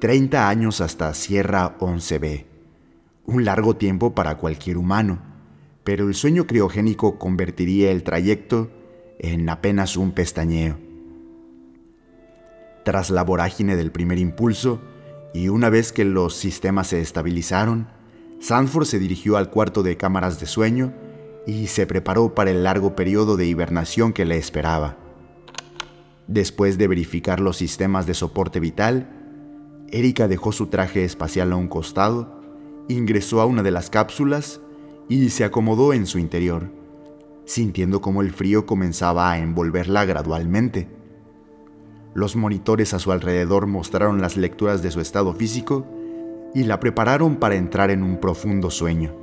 30 0.01 0.49
años 0.49 0.81
hasta 0.81 1.15
Sierra 1.15 1.79
11B 1.79 2.53
un 3.25 3.45
largo 3.45 3.77
tiempo 3.77 4.15
para 4.15 4.37
cualquier 4.37 4.77
humano, 4.77 5.21
pero 5.85 6.09
el 6.09 6.15
sueño 6.15 6.47
criogénico 6.47 7.19
convertiría 7.19 7.91
el 7.91 8.03
trayecto 8.03 8.71
en 9.19 9.49
apenas 9.49 9.97
un 9.97 10.13
pestañeo. 10.13 10.79
Tras 12.85 13.11
la 13.11 13.23
vorágine 13.23 13.77
del 13.77 13.93
primer 13.93 14.19
impulso, 14.19 14.81
y 15.35 15.49
una 15.49 15.71
vez 15.71 15.93
que 15.93 16.05
los 16.05 16.35
sistemas 16.35 16.89
se 16.89 17.01
estabilizaron, 17.01 17.89
Sanford 18.41 18.87
se 18.87 18.99
dirigió 18.99 19.37
al 19.37 19.51
cuarto 19.51 19.83
de 19.83 19.97
cámaras 19.97 20.41
de 20.41 20.47
sueño 20.47 20.93
y 21.47 21.69
se 21.69 21.87
preparó 21.87 22.35
para 22.35 22.51
el 22.51 22.65
largo 22.65 22.95
periodo 22.97 23.37
de 23.37 23.47
hibernación 23.47 24.13
que 24.13 24.25
le 24.25 24.37
esperaba. 24.37 24.99
Después 26.27 26.77
de 26.77 26.89
verificar 26.89 27.41
los 27.41 27.57
sistemas 27.57 28.07
de 28.07 28.15
soporte 28.15 28.61
vital, 28.61 29.09
Erika 29.91 30.29
dejó 30.29 30.53
su 30.53 30.67
traje 30.67 31.05
espacial 31.05 31.53
a 31.53 31.57
un 31.57 31.69
costado 31.69 32.43
ingresó 32.89 33.41
a 33.41 33.47
una 33.47 33.63
de 33.63 33.71
las 33.71 33.91
cápsulas 33.91 34.61
y 35.09 35.31
se 35.31 35.45
acomodó 35.45 35.93
en 35.93 36.07
su 36.07 36.19
interior, 36.19 36.71
sintiendo 37.45 38.01
cómo 38.01 38.23
el 38.23 38.33
frío 38.33 38.67
comenzaba 38.67 39.31
a 39.31 39.39
envolverla 39.39 40.05
gradualmente. 40.05 40.89
Los 42.15 42.37
monitores 42.37 42.95
a 42.95 42.99
su 42.99 43.13
alrededor 43.13 43.67
mostraron 43.67 44.21
las 44.21 44.37
lecturas 44.37 44.83
de 44.83 44.91
su 44.91 45.01
estado 45.01 45.33
físico 45.35 45.87
y 46.55 46.65
la 46.65 46.81
prepararon 46.81 47.37
para 47.37 47.57
entrar 47.57 47.91
en 47.91 48.03
un 48.03 48.19
profundo 48.19 48.71
sueño. 48.71 49.15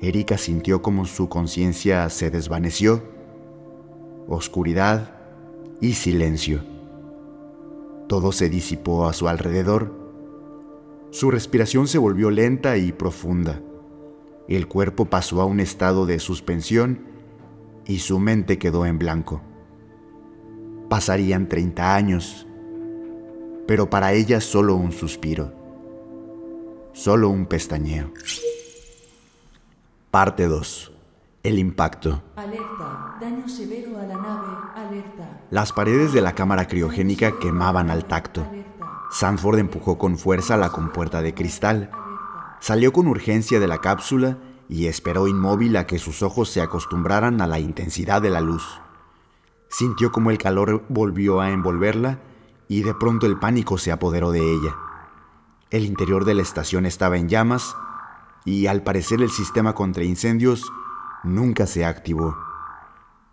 Erika 0.00 0.36
sintió 0.36 0.82
como 0.82 1.06
su 1.06 1.28
conciencia 1.28 2.08
se 2.10 2.30
desvaneció, 2.30 3.04
oscuridad 4.26 5.14
y 5.80 5.92
silencio. 5.94 6.64
Todo 8.08 8.32
se 8.32 8.48
disipó 8.48 9.06
a 9.06 9.12
su 9.12 9.28
alrededor 9.28 10.02
su 11.12 11.30
respiración 11.30 11.88
se 11.88 11.98
volvió 11.98 12.30
lenta 12.30 12.78
y 12.78 12.90
profunda. 12.90 13.60
El 14.48 14.68
cuerpo 14.68 15.06
pasó 15.06 15.40
a 15.40 15.44
un 15.44 15.60
estado 15.60 16.06
de 16.06 16.18
suspensión 16.18 17.06
y 17.86 18.00
su 18.00 18.18
mente 18.18 18.58
quedó 18.58 18.86
en 18.86 18.98
blanco. 18.98 19.40
Pasarían 20.88 21.48
30 21.48 21.94
años, 21.94 22.46
pero 23.66 23.88
para 23.88 24.12
ella 24.12 24.40
solo 24.40 24.74
un 24.74 24.92
suspiro, 24.92 25.52
solo 26.92 27.28
un 27.30 27.46
pestañeo. 27.46 28.12
Parte 30.10 30.46
2. 30.46 30.92
El 31.42 31.58
impacto. 31.58 32.22
Alerta, 32.36 33.16
daño 33.20 33.48
severo 33.48 33.98
a 33.98 34.02
la 34.02 34.14
nave, 34.14 34.46
alerta. 34.76 35.40
Las 35.50 35.72
paredes 35.72 36.12
de 36.12 36.20
la 36.20 36.34
cámara 36.34 36.68
criogénica 36.68 37.38
quemaban 37.40 37.90
al 37.90 38.04
tacto. 38.04 38.46
Sanford 39.10 39.58
empujó 39.58 39.98
con 39.98 40.18
fuerza 40.18 40.56
la 40.56 40.70
compuerta 40.70 41.22
de 41.22 41.34
cristal. 41.34 41.90
Salió 42.62 42.92
con 42.92 43.08
urgencia 43.08 43.58
de 43.58 43.66
la 43.66 43.78
cápsula 43.78 44.38
y 44.68 44.86
esperó 44.86 45.26
inmóvil 45.26 45.76
a 45.76 45.84
que 45.88 45.98
sus 45.98 46.22
ojos 46.22 46.48
se 46.48 46.60
acostumbraran 46.60 47.40
a 47.40 47.48
la 47.48 47.58
intensidad 47.58 48.22
de 48.22 48.30
la 48.30 48.40
luz. 48.40 48.80
Sintió 49.68 50.12
como 50.12 50.30
el 50.30 50.38
calor 50.38 50.84
volvió 50.88 51.40
a 51.40 51.50
envolverla 51.50 52.20
y 52.68 52.84
de 52.84 52.94
pronto 52.94 53.26
el 53.26 53.36
pánico 53.36 53.78
se 53.78 53.90
apoderó 53.90 54.30
de 54.30 54.52
ella. 54.52 54.76
El 55.70 55.84
interior 55.84 56.24
de 56.24 56.34
la 56.34 56.42
estación 56.42 56.86
estaba 56.86 57.16
en 57.16 57.28
llamas 57.28 57.74
y 58.44 58.68
al 58.68 58.84
parecer 58.84 59.22
el 59.22 59.30
sistema 59.30 59.74
contra 59.74 60.04
incendios 60.04 60.70
nunca 61.24 61.66
se 61.66 61.84
activó. 61.84 62.36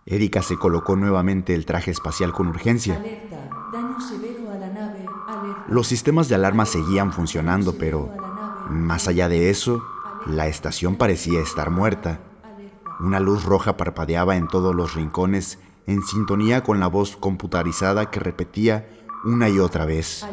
Erika 0.08 0.42
se 0.42 0.58
colocó 0.58 0.96
nuevamente 0.96 1.54
el 1.54 1.68
traje 1.68 1.92
espacial 1.92 2.34
con 2.34 2.48
urgencia. 2.48 3.00
Los 5.68 5.86
sistemas 5.86 6.30
de 6.30 6.34
alarma 6.34 6.66
seguían 6.66 7.14
funcionando, 7.14 7.78
pero 7.78 8.29
más 8.70 9.08
allá 9.08 9.30
de 9.30 9.50
eso, 9.50 9.84
la 10.26 10.48
estación 10.48 10.96
parecía 10.96 11.40
estar 11.42 11.70
muerta. 11.70 12.20
Una 13.00 13.20
luz 13.20 13.46
roja 13.46 13.78
parpadeaba 13.78 14.36
en 14.36 14.48
todos 14.48 14.76
los 14.76 14.94
rincones 14.94 15.60
en 15.88 16.04
sintonía 16.04 16.64
con 16.64 16.80
la 16.80 16.88
voz 16.88 17.18
computarizada 17.18 18.12
que 18.12 18.20
repetía 18.20 18.88
una 19.24 19.50
y 19.50 19.60
otra 19.60 19.86
vez. 19.86 20.26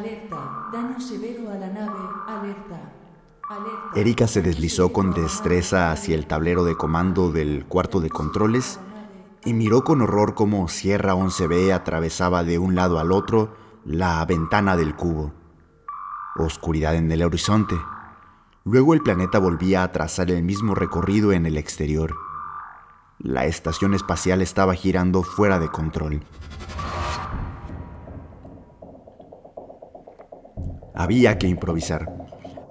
Erika 3.94 4.26
se 4.26 4.42
deslizó 4.42 4.92
con 4.92 5.12
destreza 5.12 5.92
hacia 5.92 6.14
el 6.14 6.26
tablero 6.26 6.64
de 6.64 6.76
comando 6.76 7.30
del 7.30 7.64
cuarto 7.64 8.00
de 8.00 8.10
controles 8.10 8.80
y 9.44 9.54
miró 9.54 9.84
con 9.84 10.02
horror 10.02 10.34
cómo 10.34 10.68
Sierra 10.68 11.14
11B 11.14 11.72
atravesaba 11.72 12.44
de 12.44 12.58
un 12.58 12.74
lado 12.74 12.98
al 12.98 13.12
otro 13.12 13.54
la 13.84 14.24
ventana 14.26 14.76
del 14.76 14.94
cubo. 14.96 15.32
Oscuridad 16.36 16.96
en 16.96 17.10
el 17.10 17.22
horizonte. 17.22 17.76
Luego 18.66 18.94
el 18.94 19.00
planeta 19.00 19.38
volvía 19.38 19.84
a 19.84 19.92
trazar 19.92 20.28
el 20.28 20.42
mismo 20.42 20.74
recorrido 20.74 21.30
en 21.30 21.46
el 21.46 21.56
exterior. 21.56 22.16
La 23.20 23.44
estación 23.44 23.94
espacial 23.94 24.42
estaba 24.42 24.74
girando 24.74 25.22
fuera 25.22 25.60
de 25.60 25.68
control. 25.68 26.24
Había 30.96 31.38
que 31.38 31.46
improvisar. 31.46 32.08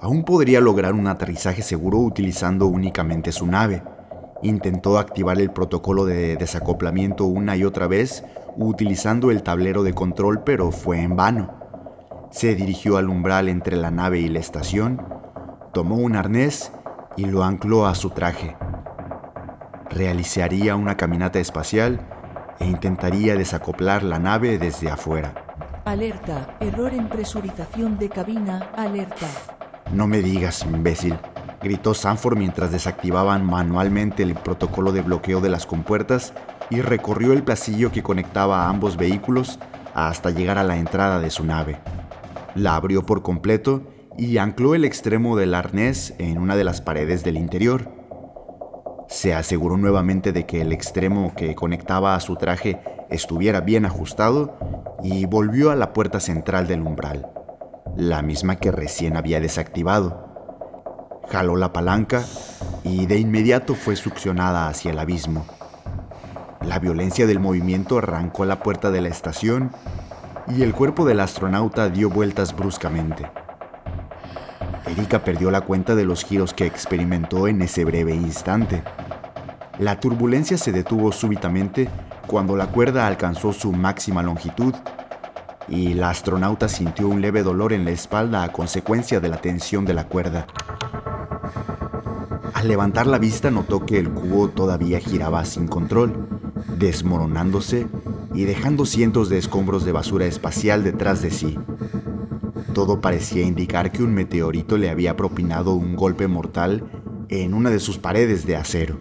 Aún 0.02 0.25
podría 0.25 0.60
lograr 0.60 0.94
un 0.94 1.08
aterrizaje 1.08 1.62
seguro 1.62 2.00
utilizando 2.00 2.68
únicamente 2.68 3.32
su 3.32 3.48
nave. 3.48 3.82
Intentó 4.44 5.00
activar 5.00 5.40
el 5.40 5.52
protocolo 5.52 6.04
de 6.04 6.36
desacoplamiento 6.36 7.24
una 7.24 7.56
y 7.56 7.64
otra 7.64 7.88
vez 7.88 8.25
utilizando 8.58 9.32
el 9.32 9.44
tablero 9.44 9.82
de 9.82 9.94
control, 9.94 10.44
pero 10.44 10.74
fue 10.74 11.02
en 11.02 11.16
vano. 11.16 11.58
Se 12.32 12.54
dirigió 12.54 12.98
al 12.98 13.08
umbral 13.08 13.48
entre 13.48 13.78
la 13.78 13.92
nave 13.92 14.20
y 14.20 14.28
la 14.28 14.40
estación, 14.40 15.00
tomó 15.75 15.96
un 15.96 16.15
arnés 16.15 16.72
y 17.17 17.25
lo 17.25 17.44
ancló 17.44 17.86
a 17.86 17.96
su 17.96 18.10
traje. 18.12 18.55
Realizaría 19.89 20.77
una 20.77 20.96
caminata 20.96 21.39
espacial 21.39 22.00
e 22.62 22.65
intentaría 22.65 23.36
desacoplar 23.36 24.01
la 24.01 24.17
nave 24.17 24.58
desde 24.58 24.89
afuera. 24.89 25.34
Alerta, 25.84 26.55
error 26.62 26.94
en 26.94 27.10
presurización 27.10 27.98
de 27.98 28.08
cabina, 28.08 28.70
alerta. 28.77 29.27
No 29.91 30.08
me 30.08 30.22
digas, 30.22 30.63
imbécil, 30.63 31.20
gritó 31.62 31.94
Sanford 31.94 32.38
mientras 32.38 32.72
desactivaban 32.72 33.46
manualmente 33.46 34.24
el 34.24 34.34
protocolo 34.34 34.94
de 34.94 35.01
bloqueo 35.01 35.41
de 35.41 35.50
las 35.50 35.65
compuertas 35.65 36.34
y 36.70 36.79
recorrió 36.79 37.34
el 37.34 37.44
pasillo 37.44 37.91
que 37.91 38.01
conectaba 38.01 38.63
a 38.63 38.70
ambos 38.70 38.96
vehículos 38.96 39.60
hasta 39.94 40.29
llegar 40.29 40.58
a 40.58 40.63
la 40.63 40.77
entrada 40.77 41.20
de 41.20 41.29
su 41.29 41.44
nave. 41.44 41.82
La 42.55 42.77
abrió 42.77 43.05
por 43.05 43.22
completo 43.24 43.82
y 44.18 44.38
ancló 44.38 44.76
el 44.76 44.86
extremo 44.86 45.36
del 45.36 45.54
arnés 45.54 46.14
en 46.18 46.38
una 46.38 46.56
de 46.56 46.64
las 46.64 46.82
paredes 46.82 47.24
del 47.24 47.38
interior. 47.38 47.90
Se 49.08 49.34
aseguró 49.34 49.78
nuevamente 49.78 50.32
de 50.32 50.46
que 50.46 50.62
el 50.62 50.72
extremo 50.72 51.34
que 51.36 51.56
conectaba 51.56 52.16
a 52.16 52.20
su 52.20 52.36
traje 52.36 52.80
estuviera 53.10 53.62
bien 53.62 53.86
ajustado 53.86 54.58
y 55.04 55.26
volvió 55.26 55.72
a 55.72 55.76
la 55.76 55.94
puerta 55.94 56.20
central 56.20 56.68
del 56.68 56.82
umbral, 56.82 57.28
la 57.96 58.22
misma 58.22 58.56
que 58.56 58.72
recién 58.72 59.18
había 59.18 59.40
desactivado. 59.40 61.22
Jaló 61.30 61.56
la 61.56 61.74
palanca 61.74 62.24
y 62.84 63.06
de 63.06 63.20
inmediato 63.20 63.76
fue 63.76 63.96
succionada 63.96 64.68
hacia 64.68 64.92
el 64.92 65.00
abismo. 65.00 65.46
La 66.62 66.80
violencia 66.80 67.28
del 67.28 67.40
movimiento 67.40 67.98
arrancó 67.98 68.46
la 68.46 68.60
puerta 68.60 68.90
de 68.90 69.02
la 69.02 69.10
estación 69.10 69.72
y 70.48 70.64
el 70.64 70.74
cuerpo 70.74 71.06
del 71.06 71.20
astronauta 71.20 71.90
dio 71.90 72.10
vueltas 72.10 72.56
bruscamente. 72.56 73.26
Erika 74.98 75.25
perdió 75.25 75.52
la 75.52 75.60
cuenta 75.60 75.94
de 75.94 76.06
los 76.06 76.24
giros 76.24 76.54
que 76.54 76.66
experimentó 76.66 77.50
en 77.50 77.62
ese 77.62 77.84
breve 77.84 78.16
instante. 78.16 78.82
La 79.78 80.00
turbulencia 80.00 80.58
se 80.58 80.72
detuvo 80.72 81.12
súbitamente 81.12 81.90
cuando 82.28 82.56
la 82.56 82.68
cuerda 82.68 83.06
alcanzó 83.06 83.52
su 83.52 83.74
máxima 83.74 84.24
longitud 84.24 84.74
y 85.68 85.96
la 85.96 86.12
astronauta 86.12 86.70
sintió 86.70 87.10
un 87.10 87.20
leve 87.20 87.44
dolor 87.44 87.74
en 87.74 87.84
la 87.84 87.92
espalda 87.92 88.44
a 88.44 88.54
consecuencia 88.54 89.20
de 89.20 89.28
la 89.28 89.42
tensión 89.42 89.84
de 89.84 89.96
la 89.96 90.08
cuerda. 90.08 90.48
Al 92.54 92.70
levantar 92.70 93.06
la 93.06 93.18
vista 93.18 93.52
notó 93.52 93.86
que 93.86 94.00
el 94.00 94.10
cubo 94.12 94.48
todavía 94.48 95.00
giraba 95.00 95.44
sin 95.44 95.68
control, 95.68 96.25
desmoronándose 96.78 97.86
y 98.34 98.46
dejando 98.46 98.86
cientos 98.86 99.28
de 99.28 99.40
escombros 99.40 99.84
de 99.84 99.92
basura 99.92 100.25
espacial 100.25 100.86
detrás 100.86 101.22
de 101.22 101.32
sí. 101.32 101.60
Todo 102.75 103.00
parecía 103.00 103.41
indicar 103.44 103.94
que 103.94 104.03
un 104.03 104.13
meteorito 104.13 104.77
le 104.77 104.89
había 104.89 105.15
propinado 105.15 105.74
un 105.75 105.96
golpe 105.96 106.27
mortal 106.27 106.84
en 107.29 107.53
una 107.53 107.70
de 107.70 107.79
sus 107.79 107.98
paredes 107.98 108.46
de 108.46 108.58
acero. 108.58 109.00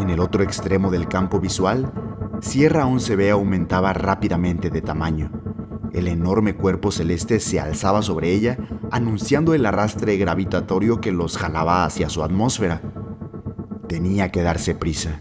En 0.00 0.08
el 0.08 0.20
otro 0.20 0.42
extremo 0.42 0.90
del 0.90 1.06
campo 1.06 1.38
visual, 1.38 1.92
Sierra 2.40 2.86
11B 2.86 3.30
aumentaba 3.30 3.92
rápidamente 3.92 4.70
de 4.70 4.80
tamaño. 4.80 5.32
El 5.92 6.08
enorme 6.08 6.54
cuerpo 6.54 6.90
celeste 6.90 7.40
se 7.40 7.60
alzaba 7.60 8.00
sobre 8.00 8.32
ella, 8.32 8.56
anunciando 8.90 9.52
el 9.52 9.66
arrastre 9.66 10.16
gravitatorio 10.16 11.02
que 11.02 11.12
los 11.12 11.36
jalaba 11.36 11.84
hacia 11.84 12.08
su 12.08 12.22
atmósfera. 12.22 12.80
Tenía 13.86 14.32
que 14.32 14.40
darse 14.40 14.74
prisa. 14.74 15.20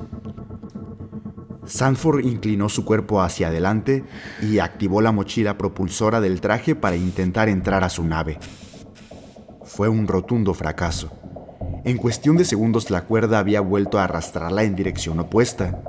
Sanford 1.74 2.24
inclinó 2.24 2.70
su 2.70 2.86
cuerpo 2.86 3.24
hacia 3.24 3.48
adelante 3.48 4.04
y 4.44 4.60
activó 4.60 5.02
la 5.02 5.12
mochila 5.12 5.58
propulsora 5.58 6.22
del 6.22 6.40
traje 6.40 6.76
para 6.76 6.98
intentar 6.98 7.50
entrar 7.50 7.84
a 7.84 7.90
su 7.90 8.04
nave. 8.04 8.38
Fue 9.64 9.90
un 9.90 10.08
rotundo 10.08 10.54
fracaso. 10.54 11.10
En 11.84 11.98
cuestión 11.98 12.38
de 12.38 12.46
segundos 12.46 12.92
la 12.92 13.06
cuerda 13.06 13.40
había 13.40 13.60
vuelto 13.60 13.98
a 13.98 14.04
arrastrarla 14.04 14.62
en 14.62 14.76
dirección 14.76 15.20
opuesta. 15.20 15.82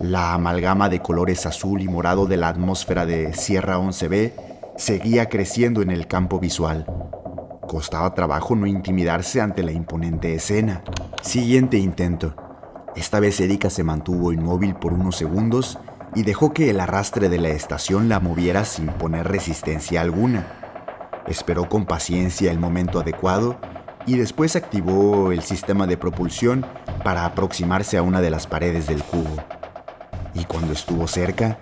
La 0.00 0.34
amalgama 0.34 0.90
de 0.90 1.00
colores 1.00 1.46
azul 1.46 1.80
y 1.80 1.88
morado 1.88 2.26
de 2.26 2.36
la 2.36 2.48
atmósfera 2.48 3.06
de 3.06 3.32
Sierra 3.32 3.78
11B 3.78 4.32
seguía 4.76 5.30
creciendo 5.30 5.80
en 5.80 5.92
el 5.92 6.08
campo 6.08 6.38
visual. 6.38 6.84
Costaba 7.66 8.12
trabajo 8.12 8.54
no 8.54 8.66
intimidarse 8.66 9.40
ante 9.40 9.62
la 9.62 9.72
imponente 9.72 10.34
escena. 10.34 10.84
Siguiente 11.22 11.78
intento. 11.78 12.49
Esta 13.00 13.18
vez 13.18 13.40
Erika 13.40 13.70
se 13.70 13.82
mantuvo 13.82 14.30
inmóvil 14.30 14.74
por 14.74 14.92
unos 14.92 15.16
segundos 15.16 15.78
y 16.14 16.22
dejó 16.22 16.52
que 16.52 16.68
el 16.68 16.80
arrastre 16.80 17.30
de 17.30 17.38
la 17.38 17.48
estación 17.48 18.10
la 18.10 18.20
moviera 18.20 18.66
sin 18.66 18.88
poner 18.88 19.26
resistencia 19.26 20.02
alguna. 20.02 20.46
Esperó 21.26 21.66
con 21.70 21.86
paciencia 21.86 22.52
el 22.52 22.58
momento 22.58 23.00
adecuado 23.00 23.58
y 24.04 24.18
después 24.18 24.54
activó 24.54 25.32
el 25.32 25.40
sistema 25.40 25.86
de 25.86 25.96
propulsión 25.96 26.66
para 27.02 27.24
aproximarse 27.24 27.96
a 27.96 28.02
una 28.02 28.20
de 28.20 28.28
las 28.28 28.46
paredes 28.46 28.86
del 28.86 29.02
cubo. 29.02 29.34
Y 30.34 30.44
cuando 30.44 30.74
estuvo 30.74 31.08
cerca, 31.08 31.58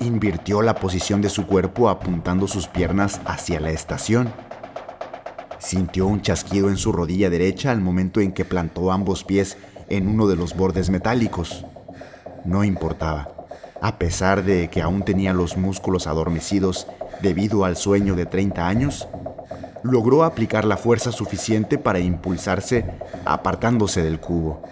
invirtió 0.00 0.62
la 0.62 0.74
posición 0.74 1.20
de 1.20 1.28
su 1.28 1.46
cuerpo 1.46 1.90
apuntando 1.90 2.48
sus 2.48 2.66
piernas 2.66 3.20
hacia 3.26 3.60
la 3.60 3.72
estación. 3.72 4.32
Sintió 5.58 6.06
un 6.06 6.22
chasquido 6.22 6.70
en 6.70 6.78
su 6.78 6.92
rodilla 6.92 7.28
derecha 7.28 7.72
al 7.72 7.82
momento 7.82 8.20
en 8.20 8.32
que 8.32 8.46
plantó 8.46 8.90
ambos 8.90 9.22
pies 9.22 9.58
en 9.88 10.08
uno 10.08 10.26
de 10.26 10.36
los 10.36 10.56
bordes 10.56 10.90
metálicos. 10.90 11.64
No 12.44 12.64
importaba, 12.64 13.28
a 13.80 13.98
pesar 13.98 14.44
de 14.44 14.68
que 14.68 14.82
aún 14.82 15.02
tenía 15.04 15.32
los 15.32 15.56
músculos 15.56 16.06
adormecidos 16.06 16.86
debido 17.22 17.64
al 17.64 17.76
sueño 17.76 18.14
de 18.14 18.26
30 18.26 18.66
años, 18.66 19.08
logró 19.82 20.24
aplicar 20.24 20.64
la 20.64 20.76
fuerza 20.76 21.12
suficiente 21.12 21.78
para 21.78 22.00
impulsarse 22.00 22.84
apartándose 23.24 24.02
del 24.02 24.20
cubo. 24.20 24.62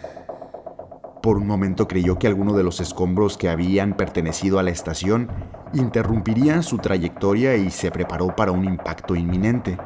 Por 1.23 1.39
un 1.39 1.47
momento 1.47 1.89
creyó 1.89 2.19
que 2.19 2.29
alguno 2.29 2.57
de 2.57 2.63
los 2.63 2.81
escombros 2.81 3.37
que 3.37 3.49
habían 3.49 3.95
pertenecido 3.95 4.59
a 4.59 4.63
la 4.63 4.71
estación 4.71 5.29
interrumpirían 5.73 6.63
su 6.63 6.79
trayectoria 6.79 7.57
y 7.57 7.71
se 7.71 7.91
preparó 7.91 8.37
para 8.37 8.53
un 8.53 8.65
impacto 8.65 9.17
inminente. 9.17 9.77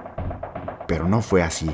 Pero 0.87 1.09
no 1.09 1.23
fue 1.23 1.43
así. 1.43 1.71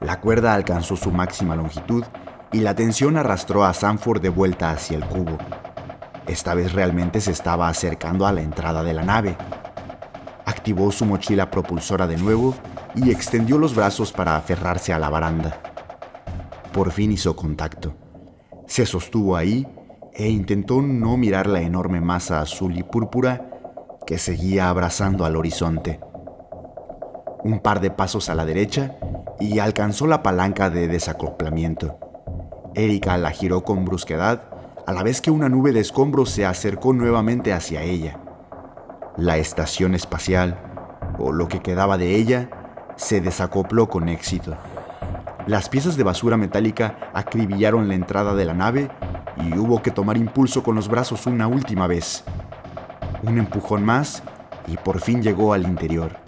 La 0.00 0.20
cuerda 0.20 0.54
alcanzó 0.54 0.96
su 0.96 1.10
máxima 1.10 1.56
longitud 1.56 2.04
y 2.52 2.60
la 2.60 2.74
tensión 2.74 3.16
arrastró 3.16 3.64
a 3.64 3.74
Sanford 3.74 4.20
de 4.20 4.28
vuelta 4.28 4.70
hacia 4.70 4.96
el 4.96 5.04
cubo. 5.04 5.38
Esta 6.26 6.54
vez 6.54 6.72
realmente 6.72 7.20
se 7.20 7.32
estaba 7.32 7.68
acercando 7.68 8.26
a 8.26 8.32
la 8.32 8.42
entrada 8.42 8.82
de 8.82 8.94
la 8.94 9.02
nave. 9.02 9.36
Activó 10.46 10.90
su 10.92 11.04
mochila 11.04 11.50
propulsora 11.50 12.06
de 12.06 12.16
nuevo 12.16 12.54
y 12.94 13.10
extendió 13.10 13.58
los 13.58 13.74
brazos 13.74 14.12
para 14.12 14.36
aferrarse 14.36 14.92
a 14.92 14.98
la 14.98 15.10
baranda. 15.10 15.60
Por 16.72 16.92
fin 16.92 17.12
hizo 17.12 17.36
contacto. 17.36 17.94
Se 18.66 18.86
sostuvo 18.86 19.36
ahí 19.36 19.66
e 20.12 20.28
intentó 20.28 20.80
no 20.80 21.16
mirar 21.16 21.46
la 21.46 21.60
enorme 21.60 22.00
masa 22.00 22.40
azul 22.40 22.76
y 22.78 22.82
púrpura 22.82 23.50
que 24.06 24.18
seguía 24.18 24.68
abrazando 24.68 25.24
al 25.24 25.36
horizonte. 25.36 26.00
Un 27.42 27.60
par 27.60 27.80
de 27.80 27.90
pasos 27.90 28.28
a 28.28 28.34
la 28.34 28.44
derecha 28.44 28.96
y 29.40 29.58
alcanzó 29.58 30.06
la 30.06 30.22
palanca 30.22 30.70
de 30.70 30.88
desacoplamiento. 30.88 31.98
Erika 32.74 33.16
la 33.18 33.30
giró 33.30 33.62
con 33.62 33.84
brusquedad 33.84 34.42
a 34.86 34.92
la 34.92 35.02
vez 35.02 35.20
que 35.20 35.30
una 35.30 35.48
nube 35.48 35.72
de 35.72 35.80
escombros 35.80 36.30
se 36.30 36.44
acercó 36.44 36.92
nuevamente 36.92 37.52
hacia 37.52 37.82
ella. 37.82 38.18
La 39.16 39.38
estación 39.38 39.94
espacial, 39.94 40.58
o 41.18 41.32
lo 41.32 41.48
que 41.48 41.60
quedaba 41.60 41.96
de 41.96 42.16
ella, 42.16 42.50
se 42.96 43.20
desacopló 43.20 43.88
con 43.88 44.08
éxito. 44.08 44.56
Las 45.46 45.68
piezas 45.68 45.96
de 45.96 46.02
basura 46.04 46.36
metálica 46.36 47.10
acribillaron 47.12 47.88
la 47.88 47.94
entrada 47.94 48.34
de 48.34 48.44
la 48.44 48.54
nave 48.54 48.90
y 49.36 49.56
hubo 49.56 49.82
que 49.82 49.90
tomar 49.90 50.16
impulso 50.16 50.62
con 50.62 50.74
los 50.74 50.88
brazos 50.88 51.26
una 51.26 51.46
última 51.46 51.86
vez. 51.86 52.24
Un 53.22 53.38
empujón 53.38 53.84
más 53.84 54.22
y 54.66 54.76
por 54.76 55.00
fin 55.00 55.22
llegó 55.22 55.52
al 55.52 55.62
interior. 55.62 56.23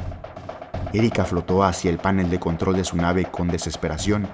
Erika 0.96 1.26
flotó 1.26 1.62
hacia 1.62 1.90
el 1.90 1.98
panel 1.98 2.30
de 2.30 2.40
control 2.40 2.76
de 2.76 2.85
su 2.85 2.96
nave 2.96 3.26
con 3.26 3.48
desesperación. 3.48 4.28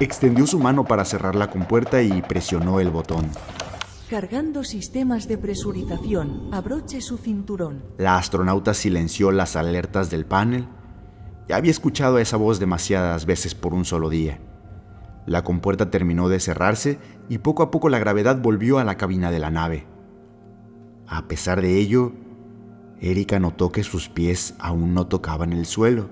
Extendió 0.00 0.46
su 0.46 0.58
mano 0.58 0.84
para 0.84 1.04
cerrar 1.04 1.34
la 1.34 1.50
compuerta 1.50 2.00
y 2.00 2.22
presionó 2.22 2.80
el 2.80 2.90
botón. 2.90 3.26
Cargando 4.08 4.64
sistemas 4.64 5.28
de 5.28 5.36
presurización, 5.36 6.48
abroche 6.50 7.02
su 7.02 7.18
cinturón. 7.18 7.82
La 7.98 8.16
astronauta 8.16 8.72
silenció 8.72 9.32
las 9.32 9.54
alertas 9.54 10.08
del 10.08 10.24
panel. 10.24 10.66
Ya 11.46 11.56
había 11.56 11.70
escuchado 11.70 12.18
esa 12.18 12.38
voz 12.38 12.58
demasiadas 12.58 13.26
veces 13.26 13.54
por 13.54 13.74
un 13.74 13.84
solo 13.84 14.08
día. 14.08 14.40
La 15.26 15.44
compuerta 15.44 15.90
terminó 15.90 16.30
de 16.30 16.40
cerrarse 16.40 16.98
y 17.28 17.36
poco 17.36 17.62
a 17.62 17.70
poco 17.70 17.90
la 17.90 17.98
gravedad 17.98 18.40
volvió 18.40 18.78
a 18.78 18.84
la 18.84 18.96
cabina 18.96 19.30
de 19.30 19.40
la 19.40 19.50
nave. 19.50 19.86
A 21.06 21.28
pesar 21.28 21.60
de 21.60 21.76
ello, 21.76 22.14
Erika 23.00 23.38
notó 23.38 23.70
que 23.70 23.84
sus 23.84 24.08
pies 24.08 24.54
aún 24.58 24.94
no 24.94 25.06
tocaban 25.06 25.52
el 25.52 25.66
suelo. 25.66 26.08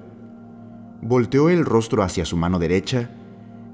Volteó 1.02 1.48
el 1.48 1.64
rostro 1.64 2.02
hacia 2.02 2.24
su 2.24 2.36
mano 2.36 2.58
derecha 2.58 3.10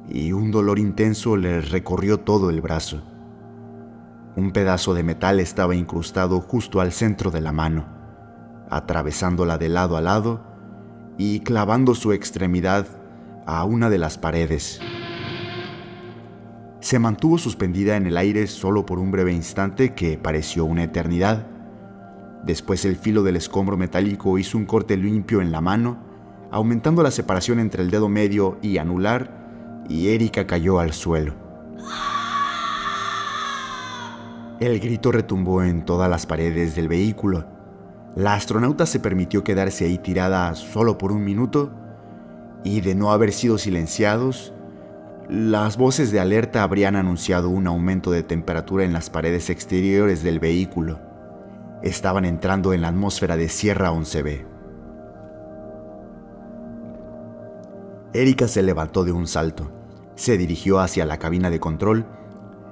y 0.08 0.32
un 0.32 0.50
dolor 0.50 0.78
intenso 0.78 1.36
le 1.36 1.60
recorrió 1.60 2.20
todo 2.20 2.50
el 2.50 2.60
brazo. 2.60 3.02
Un 4.34 4.52
pedazo 4.52 4.94
de 4.94 5.02
metal 5.02 5.40
estaba 5.40 5.74
incrustado 5.74 6.40
justo 6.40 6.80
al 6.80 6.92
centro 6.92 7.30
de 7.30 7.42
la 7.42 7.52
mano, 7.52 7.86
atravesándola 8.70 9.58
de 9.58 9.68
lado 9.68 9.96
a 9.96 10.00
lado 10.00 10.40
y 11.18 11.40
clavando 11.40 11.94
su 11.94 12.12
extremidad 12.12 12.86
a 13.46 13.64
una 13.64 13.90
de 13.90 13.98
las 13.98 14.16
paredes. 14.16 14.80
Se 16.80 16.98
mantuvo 16.98 17.38
suspendida 17.38 17.96
en 17.96 18.06
el 18.06 18.16
aire 18.16 18.46
solo 18.46 18.86
por 18.86 18.98
un 18.98 19.10
breve 19.10 19.32
instante 19.32 19.94
que 19.94 20.18
pareció 20.18 20.64
una 20.64 20.84
eternidad. 20.84 21.46
Después 22.44 22.84
el 22.84 22.96
filo 22.96 23.22
del 23.22 23.36
escombro 23.36 23.76
metálico 23.76 24.38
hizo 24.38 24.58
un 24.58 24.66
corte 24.66 24.96
limpio 24.96 25.40
en 25.40 25.52
la 25.52 25.60
mano, 25.60 25.98
aumentando 26.50 27.02
la 27.02 27.10
separación 27.10 27.60
entre 27.60 27.82
el 27.82 27.90
dedo 27.90 28.08
medio 28.08 28.58
y 28.62 28.78
anular, 28.78 29.84
y 29.88 30.08
Erika 30.08 30.46
cayó 30.46 30.78
al 30.78 30.92
suelo. 30.92 31.34
El 34.60 34.78
grito 34.78 35.10
retumbó 35.10 35.62
en 35.62 35.84
todas 35.84 36.08
las 36.08 36.26
paredes 36.26 36.76
del 36.76 36.88
vehículo. 36.88 37.46
La 38.14 38.34
astronauta 38.34 38.86
se 38.86 39.00
permitió 39.00 39.42
quedarse 39.42 39.86
ahí 39.86 39.98
tirada 39.98 40.54
solo 40.54 40.98
por 40.98 41.10
un 41.10 41.24
minuto 41.24 41.72
y 42.64 42.80
de 42.80 42.94
no 42.94 43.10
haber 43.12 43.32
sido 43.32 43.58
silenciados, 43.58 44.52
Las 45.28 45.76
voces 45.78 46.10
de 46.10 46.20
alerta 46.20 46.62
habrían 46.62 46.96
anunciado 46.96 47.48
un 47.48 47.66
aumento 47.66 48.10
de 48.10 48.22
temperatura 48.22 48.84
en 48.84 48.92
las 48.92 49.08
paredes 49.08 49.50
exteriores 49.50 50.22
del 50.22 50.40
vehículo. 50.40 51.11
Estaban 51.82 52.24
entrando 52.24 52.72
en 52.72 52.82
la 52.82 52.88
atmósfera 52.88 53.36
de 53.36 53.48
Sierra 53.48 53.90
11B. 53.90 54.46
Erika 58.14 58.46
se 58.46 58.62
levantó 58.62 59.04
de 59.04 59.10
un 59.10 59.26
salto, 59.26 59.72
se 60.14 60.38
dirigió 60.38 60.78
hacia 60.78 61.06
la 61.06 61.18
cabina 61.18 61.50
de 61.50 61.58
control 61.58 62.06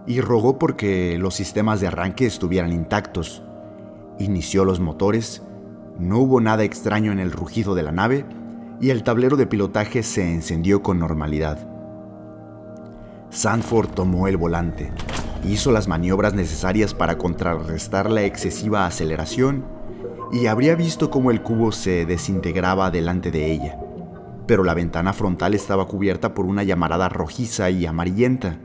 y 0.06 0.20
rogó 0.20 0.58
porque 0.58 1.18
los 1.18 1.34
sistemas 1.34 1.80
de 1.80 1.88
arranque 1.88 2.26
estuvieran 2.26 2.72
intactos. 2.72 3.42
Inició 4.18 4.64
los 4.64 4.78
motores, 4.78 5.42
no 5.98 6.18
hubo 6.18 6.40
nada 6.40 6.62
extraño 6.62 7.10
en 7.10 7.18
el 7.18 7.32
rugido 7.32 7.74
de 7.74 7.82
la 7.82 7.92
nave 7.92 8.24
y 8.80 8.90
el 8.90 9.02
tablero 9.02 9.36
de 9.36 9.46
pilotaje 9.46 10.04
se 10.04 10.30
encendió 10.30 10.82
con 10.82 11.00
normalidad. 11.00 11.58
Sanford 13.30 13.88
tomó 13.90 14.28
el 14.28 14.36
volante, 14.36 14.92
hizo 15.44 15.72
las 15.72 15.88
maniobras 15.88 16.34
necesarias 16.34 16.94
para 16.94 17.18
contrarrestar 17.18 18.10
la 18.10 18.22
excesiva 18.24 18.86
aceleración 18.86 19.64
y 20.32 20.46
habría 20.46 20.74
visto 20.74 21.10
cómo 21.10 21.30
el 21.30 21.42
cubo 21.42 21.72
se 21.72 22.06
desintegraba 22.06 22.90
delante 22.90 23.30
de 23.30 23.50
ella. 23.50 23.78
Pero 24.46 24.64
la 24.64 24.74
ventana 24.74 25.12
frontal 25.12 25.54
estaba 25.54 25.86
cubierta 25.86 26.34
por 26.34 26.46
una 26.46 26.62
llamarada 26.62 27.08
rojiza 27.08 27.70
y 27.70 27.86
amarillenta. 27.86 28.58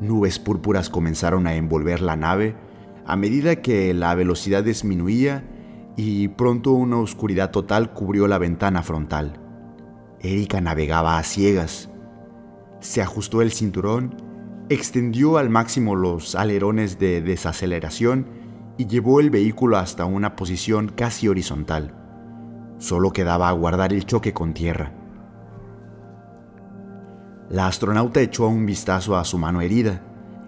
Nubes 0.00 0.38
púrpuras 0.38 0.88
comenzaron 0.88 1.46
a 1.46 1.54
envolver 1.54 2.00
la 2.00 2.16
nave 2.16 2.56
a 3.04 3.16
medida 3.16 3.56
que 3.56 3.92
la 3.92 4.14
velocidad 4.14 4.62
disminuía 4.62 5.44
y 5.96 6.28
pronto 6.28 6.72
una 6.72 6.98
oscuridad 6.98 7.50
total 7.50 7.92
cubrió 7.92 8.28
la 8.28 8.38
ventana 8.38 8.82
frontal. 8.82 9.40
Erika 10.20 10.60
navegaba 10.60 11.18
a 11.18 11.22
ciegas, 11.22 11.90
se 12.80 13.02
ajustó 13.02 13.42
el 13.42 13.52
cinturón, 13.52 14.29
extendió 14.70 15.36
al 15.36 15.50
máximo 15.50 15.96
los 15.96 16.36
alerones 16.36 17.00
de 17.00 17.20
desaceleración 17.20 18.26
y 18.78 18.86
llevó 18.86 19.18
el 19.18 19.28
vehículo 19.28 19.76
hasta 19.76 20.04
una 20.04 20.36
posición 20.36 20.88
casi 20.88 21.26
horizontal. 21.26 21.92
Solo 22.78 23.12
quedaba 23.12 23.48
aguardar 23.48 23.92
el 23.92 24.06
choque 24.06 24.32
con 24.32 24.54
tierra. 24.54 24.92
La 27.50 27.66
astronauta 27.66 28.20
echó 28.20 28.46
un 28.46 28.64
vistazo 28.64 29.16
a 29.16 29.24
su 29.24 29.38
mano 29.38 29.60
herida. 29.60 30.02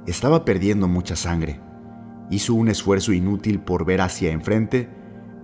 Estaba 0.07 0.45
perdiendo 0.45 0.87
mucha 0.87 1.17
sangre. 1.17 1.61
Hizo 2.31 2.55
un 2.55 2.69
esfuerzo 2.69 3.13
inútil 3.13 3.59
por 3.59 3.85
ver 3.85 4.01
hacia 4.01 4.31
enfrente, 4.31 4.89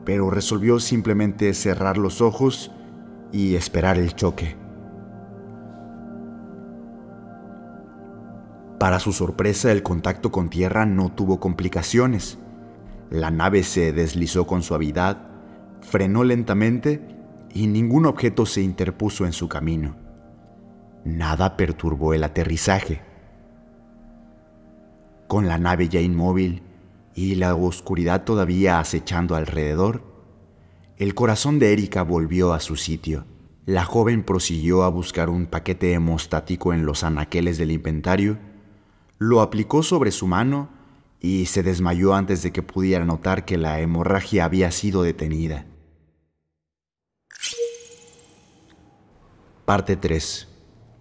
pero 0.04 0.30
resolvió 0.30 0.78
simplemente 0.78 1.52
cerrar 1.52 1.98
los 1.98 2.20
ojos 2.20 2.70
y 3.32 3.56
esperar 3.56 3.98
el 3.98 4.14
choque. 4.14 4.67
Para 8.78 9.00
su 9.00 9.12
sorpresa, 9.12 9.72
el 9.72 9.82
contacto 9.82 10.30
con 10.30 10.50
tierra 10.50 10.86
no 10.86 11.10
tuvo 11.10 11.40
complicaciones. 11.40 12.38
La 13.10 13.32
nave 13.32 13.64
se 13.64 13.92
deslizó 13.92 14.46
con 14.46 14.62
suavidad, 14.62 15.18
frenó 15.80 16.22
lentamente 16.22 17.02
y 17.52 17.66
ningún 17.66 18.06
objeto 18.06 18.46
se 18.46 18.62
interpuso 18.62 19.26
en 19.26 19.32
su 19.32 19.48
camino. 19.48 19.96
Nada 21.04 21.56
perturbó 21.56 22.14
el 22.14 22.22
aterrizaje. 22.22 23.00
Con 25.26 25.48
la 25.48 25.58
nave 25.58 25.88
ya 25.88 26.00
inmóvil 26.00 26.62
y 27.14 27.34
la 27.34 27.56
oscuridad 27.56 28.22
todavía 28.22 28.78
acechando 28.78 29.34
alrededor, 29.34 30.04
el 30.98 31.14
corazón 31.14 31.58
de 31.58 31.72
Erika 31.72 32.02
volvió 32.02 32.52
a 32.52 32.60
su 32.60 32.76
sitio. 32.76 33.24
La 33.66 33.84
joven 33.84 34.22
prosiguió 34.22 34.84
a 34.84 34.88
buscar 34.88 35.30
un 35.30 35.46
paquete 35.46 35.92
hemostático 35.92 36.72
en 36.72 36.86
los 36.86 37.02
anaqueles 37.02 37.58
del 37.58 37.72
inventario 37.72 38.38
lo 39.18 39.40
aplicó 39.40 39.82
sobre 39.82 40.12
su 40.12 40.26
mano 40.26 40.68
y 41.20 41.46
se 41.46 41.62
desmayó 41.62 42.14
antes 42.14 42.42
de 42.42 42.52
que 42.52 42.62
pudiera 42.62 43.04
notar 43.04 43.44
que 43.44 43.58
la 43.58 43.80
hemorragia 43.80 44.44
había 44.44 44.70
sido 44.70 45.02
detenida. 45.02 45.66
Parte 49.64 49.96
3. 49.96 50.48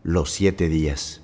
Los 0.04 0.32
siete 0.32 0.68
días. 0.68 1.22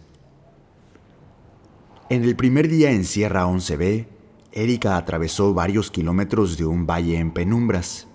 En 2.09 2.23
el 2.23 2.35
primer 2.35 2.67
día 2.67 2.91
en 2.91 3.05
Sierra 3.05 3.45
11B, 3.47 4.07
Erika 4.51 4.97
atravesó 4.97 5.53
varios 5.53 5.89
kilómetros 5.89 6.57
de 6.57 6.65
un 6.65 6.85
valle 6.85 7.17
en 7.17 7.31
penumbras. 7.31 8.07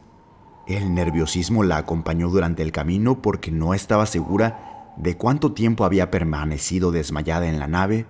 El 0.68 0.94
nerviosismo 0.94 1.64
la 1.64 1.78
acompañó 1.78 2.28
durante 2.28 2.62
el 2.62 2.70
camino 2.70 3.20
porque 3.20 3.50
no 3.50 3.74
estaba 3.74 4.06
segura 4.06 4.94
de 4.96 5.16
cuánto 5.16 5.52
tiempo 5.52 5.84
había 5.84 6.10
permanecido 6.10 6.92
desmayada 6.92 7.48
en 7.48 7.58
la 7.58 7.66
nave 7.66 8.06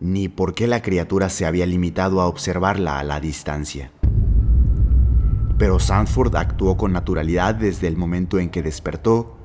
ni 0.00 0.28
por 0.28 0.54
qué 0.54 0.66
la 0.66 0.82
criatura 0.82 1.28
se 1.28 1.46
había 1.46 1.66
limitado 1.66 2.20
a 2.20 2.26
observarla 2.26 2.98
a 2.98 3.04
la 3.04 3.20
distancia. 3.20 3.90
Pero 5.58 5.78
Sanford 5.78 6.34
actuó 6.36 6.76
con 6.76 6.92
naturalidad 6.92 7.54
desde 7.54 7.86
el 7.86 7.96
momento 7.96 8.38
en 8.38 8.50
que 8.50 8.62
despertó 8.62 9.36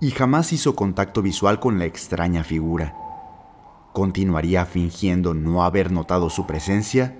y 0.00 0.10
jamás 0.10 0.52
hizo 0.52 0.76
contacto 0.76 1.22
visual 1.22 1.58
con 1.58 1.78
la 1.78 1.86
extraña 1.86 2.44
figura. 2.44 2.94
Continuaría 3.92 4.66
fingiendo 4.66 5.32
no 5.32 5.64
haber 5.64 5.90
notado 5.90 6.28
su 6.28 6.46
presencia 6.46 7.16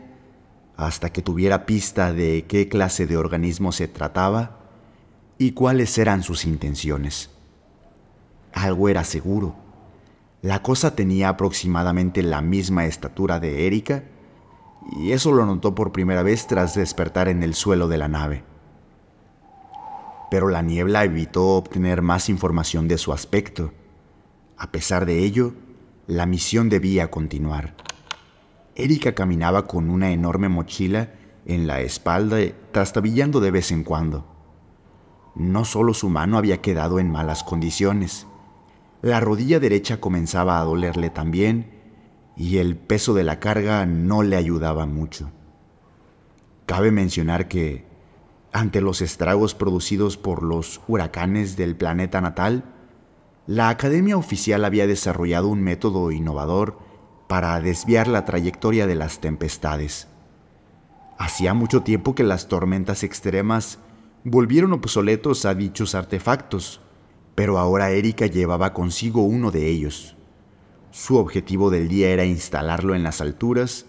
hasta 0.77 1.11
que 1.11 1.23
tuviera 1.23 1.67
pista 1.67 2.13
de 2.13 2.45
qué 2.47 2.69
clase 2.69 3.07
de 3.07 3.17
organismo 3.17 3.73
se 3.73 3.89
trataba 3.89 4.59
y 5.39 5.53
cuáles 5.53 5.97
eran 5.99 6.23
sus 6.23 6.45
intenciones. 6.45 7.31
Algo 8.53 8.89
era 8.89 9.05
seguro 9.05 9.64
la 10.45 10.61
cosa 10.61 10.95
tenía 10.95 11.31
aproximadamente 11.31 12.23
la 12.23 12.43
misma 12.43 12.85
estatura 12.85 13.41
de 13.41 13.67
Erika, 13.67 14.05
y 15.01 15.13
eso 15.13 15.33
lo 15.33 15.47
notó 15.47 15.75
por 15.75 15.91
primera 15.91 16.23
vez 16.23 16.47
tras 16.47 16.75
despertar 16.75 17.29
en 17.29 17.43
el 17.43 17.55
suelo 17.55 17.89
de 17.89 17.97
la 17.97 18.09
nave. 18.09 18.45
Pero 20.31 20.49
la 20.49 20.61
niebla 20.61 21.03
evitó 21.03 21.57
obtener 21.57 22.03
más 22.03 22.29
información 22.29 22.89
de 22.89 22.99
su 22.99 23.15
aspecto. 23.15 23.73
A 24.59 24.71
pesar 24.71 25.07
de 25.07 25.21
ello, 25.21 25.55
la 26.07 26.27
misión 26.27 26.69
debía 26.69 27.11
continuar. 27.11 27.75
Erika 28.75 29.15
caminaba 29.15 29.67
con 29.67 29.89
una 29.89 30.11
enorme 30.11 30.51
mochila 30.51 31.15
en 31.47 31.67
la 31.67 31.81
espalda, 31.81 32.37
trastabillando 32.71 33.41
de 33.41 33.51
vez 33.51 33.73
en 33.73 33.83
cuando. 33.83 34.27
No 35.35 35.65
solo 35.65 35.95
su 35.95 36.11
mano 36.11 36.37
había 36.37 36.61
quedado 36.61 36.99
en 36.99 37.11
malas 37.11 37.45
condiciones, 37.45 38.27
la 39.05 39.21
rodilla 39.21 39.61
derecha 39.61 40.01
comenzaba 40.01 40.59
a 40.59 40.65
dolerle 40.65 41.11
también 41.11 41.67
y 42.39 42.57
el 42.57 42.75
peso 42.75 43.13
de 43.13 43.23
la 43.23 43.39
carga 43.39 43.85
no 43.85 44.23
le 44.23 44.35
ayudaba 44.35 44.87
mucho. 44.87 45.31
Cabe 46.65 46.91
mencionar 46.91 47.47
que, 47.47 47.85
ante 48.51 48.81
los 48.81 49.03
estragos 49.03 49.55
producidos 49.55 50.17
por 50.17 50.43
los 50.43 50.81
huracanes 50.89 51.59
del 51.59 51.77
planeta 51.77 52.23
natal, 52.23 52.65
la 53.47 53.69
Academia 53.69 54.17
Oficial 54.17 54.65
había 54.65 54.87
desarrollado 54.87 55.49
un 55.49 55.61
método 55.61 56.11
innovador 56.11 56.79
para 57.29 57.61
desviar 57.61 58.09
la 58.09 58.25
trayectoria 58.25 58.87
de 58.87 58.95
las 58.95 59.21
tempestades. 59.21 60.09
Hacía 61.19 61.53
mucho 61.53 61.83
tiempo 61.83 62.15
que 62.15 62.25
las 62.25 62.49
tormentas 62.49 63.03
extremas 63.03 63.81
volvieron 64.25 64.73
obsoletos 64.73 65.45
a 65.45 65.55
dichos 65.55 65.95
artefactos, 65.95 66.81
pero 67.35 67.59
ahora 67.59 67.91
Erika 67.91 68.27
llevaba 68.27 68.73
consigo 68.73 69.23
uno 69.23 69.51
de 69.51 69.69
ellos. 69.69 70.17
Su 70.91 71.17
objetivo 71.17 71.71
del 71.71 71.89
día 71.89 72.11
era 72.11 72.25
instalarlo 72.25 72.95
en 72.95 73.03
las 73.03 73.21
alturas 73.21 73.87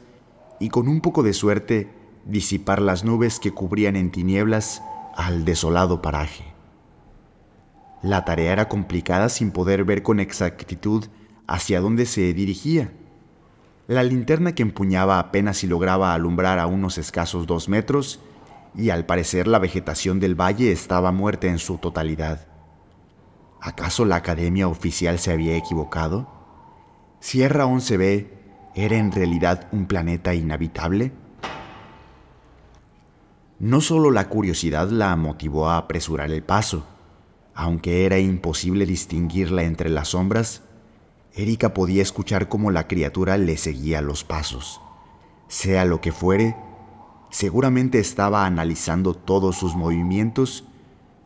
y 0.60 0.70
con 0.70 0.88
un 0.88 1.02
poco 1.02 1.22
de 1.22 1.34
suerte 1.34 1.90
disipar 2.26 2.82
las 2.82 3.04
nubes 3.04 3.40
que 3.40 3.52
cubrían 3.52 3.96
en 3.96 4.12
tinieblas 4.12 4.82
al 5.16 5.46
desolado 5.46 6.02
paraje. 6.02 6.44
La 8.02 8.26
tarea 8.26 8.52
era 8.52 8.68
complicada 8.68 9.30
sin 9.30 9.52
poder 9.52 9.84
ver 9.84 10.04
con 10.04 10.20
exactitud 10.20 11.06
hacia 11.48 11.80
dónde 11.80 12.06
se 12.06 12.34
dirigía. 12.34 12.92
La 13.88 14.04
linterna 14.04 14.56
que 14.56 14.64
empuñaba 14.64 15.20
apenas 15.20 15.58
si 15.58 15.68
lograba 15.68 16.14
alumbrar 16.14 16.58
a 16.58 16.66
unos 16.66 16.98
escasos 16.98 17.46
dos 17.46 17.70
metros 17.70 18.20
y 18.76 18.90
al 18.90 19.06
parecer 19.06 19.48
la 19.48 19.60
vegetación 19.60 20.20
del 20.20 20.40
valle 20.40 20.72
estaba 20.72 21.12
muerta 21.12 21.48
en 21.48 21.60
su 21.60 21.78
totalidad. 21.78 22.55
¿Acaso 23.66 24.06
la 24.06 24.18
Academia 24.18 24.68
Oficial 24.68 25.18
se 25.18 25.32
había 25.32 25.58
equivocado? 25.58 26.28
¿Sierra 27.20 27.66
11B 27.66 28.28
era 28.76 28.98
en 28.98 29.12
realidad 29.12 29.68
un 29.72 29.88
planeta 29.88 30.36
inhabitable? 30.36 31.12
No 33.58 33.82
solo 33.82 34.12
la 34.12 34.30
curiosidad 34.30 34.90
la 34.90 35.16
motivó 35.16 35.68
a 35.68 35.78
apresurar 35.78 36.30
el 36.30 36.44
paso, 36.44 36.86
aunque 37.56 38.06
era 38.06 38.20
imposible 38.20 38.86
distinguirla 38.86 39.64
entre 39.64 39.90
las 39.90 40.10
sombras, 40.10 40.62
Erika 41.34 41.74
podía 41.74 42.04
escuchar 42.04 42.48
cómo 42.48 42.70
la 42.70 42.88
criatura 42.88 43.36
le 43.40 43.58
seguía 43.58 44.04
los 44.04 44.24
pasos. 44.24 44.80
Sea 45.48 45.86
lo 45.86 46.02
que 46.02 46.12
fuere, 46.12 46.56
seguramente 47.32 47.98
estaba 47.98 48.46
analizando 48.46 49.16
todos 49.16 49.58
sus 49.58 49.76
movimientos 49.76 50.66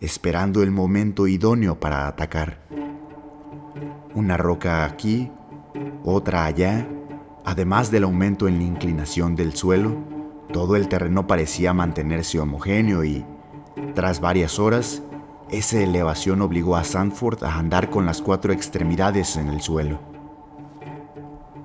esperando 0.01 0.63
el 0.63 0.71
momento 0.71 1.27
idóneo 1.27 1.79
para 1.79 2.07
atacar. 2.07 2.59
Una 4.15 4.37
roca 4.37 4.85
aquí, 4.85 5.31
otra 6.03 6.45
allá, 6.45 6.87
además 7.45 7.91
del 7.91 8.03
aumento 8.03 8.47
en 8.47 8.57
la 8.59 8.63
inclinación 8.63 9.35
del 9.35 9.53
suelo, 9.53 9.97
todo 10.51 10.75
el 10.75 10.87
terreno 10.87 11.27
parecía 11.27 11.73
mantenerse 11.73 12.39
homogéneo 12.39 13.03
y, 13.03 13.25
tras 13.93 14.19
varias 14.19 14.57
horas, 14.57 15.03
esa 15.51 15.79
elevación 15.79 16.41
obligó 16.41 16.75
a 16.75 16.83
Sanford 16.83 17.43
a 17.43 17.57
andar 17.57 17.89
con 17.89 18.05
las 18.05 18.21
cuatro 18.21 18.53
extremidades 18.53 19.35
en 19.35 19.49
el 19.49 19.61
suelo. 19.61 19.99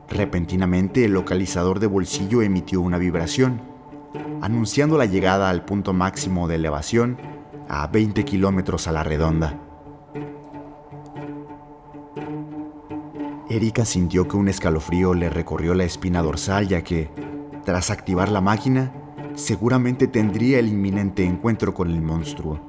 Repentinamente 0.09 1.05
el 1.05 1.13
localizador 1.13 1.81
de 1.81 1.87
bolsillo 1.87 2.43
emitió 2.43 2.81
una 2.81 2.99
vibración, 2.99 3.63
anunciando 4.43 4.99
la 4.99 5.07
llegada 5.07 5.51
al 5.51 5.65
punto 5.65 5.93
máximo 5.93 6.47
de 6.47 6.57
elevación 6.57 7.34
a 7.69 7.87
20 7.87 8.25
kilómetros 8.25 8.87
a 8.87 8.93
la 8.93 9.03
redonda. 9.03 9.61
Erika 13.49 13.85
sintió 13.85 14.27
que 14.27 14.37
un 14.37 14.49
escalofrío 14.49 15.15
le 15.15 15.29
recorrió 15.31 15.75
la 15.75 15.85
espina 15.85 16.23
dorsal 16.23 16.67
ya 16.67 16.83
que, 16.83 17.11
tras 17.65 17.91
activar 17.91 18.31
la 18.31 18.41
máquina, 18.41 18.93
seguramente 19.35 20.07
tendría 20.07 20.59
el 20.59 20.69
inminente 20.69 21.25
encuentro 21.25 21.75
con 21.75 21.91
el 21.91 22.01
monstruo. 22.01 22.61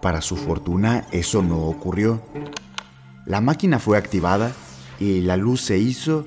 Para 0.00 0.22
su 0.22 0.36
fortuna, 0.36 1.06
eso 1.12 1.42
no 1.42 1.58
ocurrió. 1.58 2.20
La 3.26 3.40
máquina 3.40 3.78
fue 3.78 3.98
activada 3.98 4.52
y 4.98 5.20
la 5.20 5.36
luz 5.36 5.60
se 5.60 5.78
hizo 5.78 6.26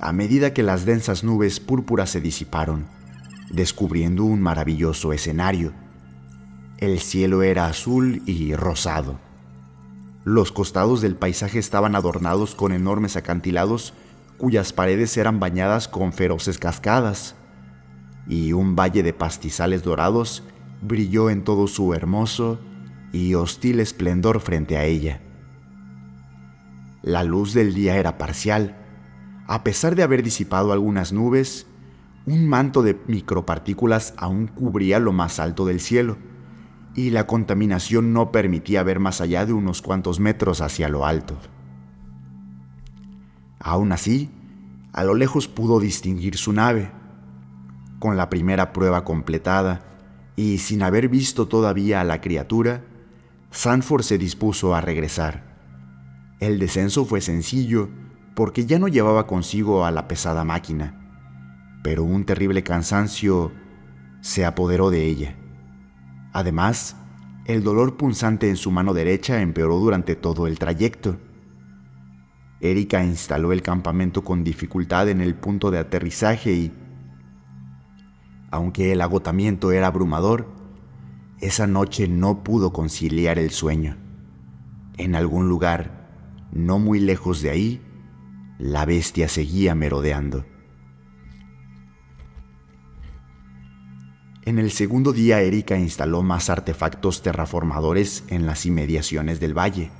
a 0.00 0.12
medida 0.12 0.54
que 0.54 0.62
las 0.62 0.84
densas 0.84 1.24
nubes 1.24 1.58
púrpuras 1.58 2.10
se 2.10 2.20
disiparon, 2.20 2.86
descubriendo 3.50 4.24
un 4.24 4.40
maravilloso 4.40 5.12
escenario. 5.12 5.72
El 6.78 7.00
cielo 7.00 7.42
era 7.42 7.66
azul 7.66 8.22
y 8.24 8.54
rosado. 8.54 9.18
Los 10.22 10.52
costados 10.52 11.00
del 11.00 11.16
paisaje 11.16 11.58
estaban 11.58 11.96
adornados 11.96 12.54
con 12.54 12.70
enormes 12.70 13.16
acantilados 13.16 13.94
cuyas 14.36 14.72
paredes 14.72 15.16
eran 15.16 15.40
bañadas 15.40 15.88
con 15.88 16.12
feroces 16.12 16.56
cascadas, 16.58 17.34
y 18.28 18.52
un 18.52 18.76
valle 18.76 19.02
de 19.02 19.12
pastizales 19.12 19.82
dorados 19.82 20.44
brilló 20.80 21.30
en 21.30 21.42
todo 21.42 21.66
su 21.66 21.94
hermoso 21.94 22.60
y 23.12 23.34
hostil 23.34 23.80
esplendor 23.80 24.38
frente 24.38 24.76
a 24.76 24.84
ella. 24.84 25.20
La 27.02 27.24
luz 27.24 27.54
del 27.54 27.74
día 27.74 27.96
era 27.96 28.18
parcial. 28.18 28.76
A 29.48 29.64
pesar 29.64 29.96
de 29.96 30.04
haber 30.04 30.22
disipado 30.22 30.72
algunas 30.72 31.12
nubes, 31.12 31.66
un 32.24 32.46
manto 32.46 32.84
de 32.84 32.96
micropartículas 33.08 34.14
aún 34.16 34.46
cubría 34.46 35.00
lo 35.00 35.12
más 35.12 35.40
alto 35.40 35.66
del 35.66 35.80
cielo, 35.80 36.18
y 36.98 37.10
la 37.10 37.28
contaminación 37.28 38.12
no 38.12 38.32
permitía 38.32 38.82
ver 38.82 38.98
más 38.98 39.20
allá 39.20 39.46
de 39.46 39.52
unos 39.52 39.82
cuantos 39.82 40.18
metros 40.18 40.60
hacia 40.60 40.88
lo 40.88 41.06
alto. 41.06 41.38
Aún 43.60 43.92
así, 43.92 44.30
a 44.92 45.04
lo 45.04 45.14
lejos 45.14 45.46
pudo 45.46 45.78
distinguir 45.78 46.36
su 46.36 46.52
nave. 46.52 46.90
Con 48.00 48.16
la 48.16 48.28
primera 48.28 48.72
prueba 48.72 49.04
completada, 49.04 49.84
y 50.34 50.58
sin 50.58 50.82
haber 50.82 51.08
visto 51.08 51.46
todavía 51.46 52.00
a 52.00 52.04
la 52.04 52.20
criatura, 52.20 52.82
Sanford 53.52 54.02
se 54.02 54.18
dispuso 54.18 54.74
a 54.74 54.80
regresar. 54.80 55.44
El 56.40 56.58
descenso 56.58 57.04
fue 57.04 57.20
sencillo 57.20 57.90
porque 58.34 58.66
ya 58.66 58.80
no 58.80 58.88
llevaba 58.88 59.28
consigo 59.28 59.84
a 59.84 59.92
la 59.92 60.08
pesada 60.08 60.42
máquina, 60.42 61.78
pero 61.84 62.02
un 62.02 62.24
terrible 62.24 62.64
cansancio 62.64 63.52
se 64.20 64.44
apoderó 64.44 64.90
de 64.90 65.04
ella. 65.04 65.36
Además, 66.32 66.96
el 67.46 67.62
dolor 67.64 67.96
punzante 67.96 68.48
en 68.48 68.56
su 68.56 68.70
mano 68.70 68.92
derecha 68.92 69.40
empeoró 69.40 69.78
durante 69.78 70.16
todo 70.16 70.46
el 70.46 70.58
trayecto. 70.58 71.16
Erika 72.60 73.02
instaló 73.04 73.52
el 73.52 73.62
campamento 73.62 74.24
con 74.24 74.44
dificultad 74.44 75.08
en 75.08 75.20
el 75.20 75.34
punto 75.34 75.70
de 75.70 75.78
aterrizaje 75.78 76.52
y, 76.52 76.72
aunque 78.50 78.92
el 78.92 79.00
agotamiento 79.00 79.72
era 79.72 79.86
abrumador, 79.86 80.48
esa 81.40 81.66
noche 81.66 82.08
no 82.08 82.42
pudo 82.42 82.72
conciliar 82.72 83.38
el 83.38 83.50
sueño. 83.50 83.96
En 84.96 85.14
algún 85.14 85.48
lugar 85.48 85.98
no 86.52 86.78
muy 86.78 86.98
lejos 86.98 87.42
de 87.42 87.50
ahí, 87.50 87.82
la 88.58 88.84
bestia 88.84 89.28
seguía 89.28 89.74
merodeando. 89.74 90.44
En 94.48 94.58
el 94.58 94.70
segundo 94.70 95.12
día 95.12 95.42
Erika 95.42 95.78
instaló 95.78 96.22
más 96.22 96.48
artefactos 96.48 97.20
terraformadores 97.20 98.24
en 98.28 98.46
las 98.46 98.64
inmediaciones 98.64 99.40
del 99.40 99.52
valle. 99.52 99.90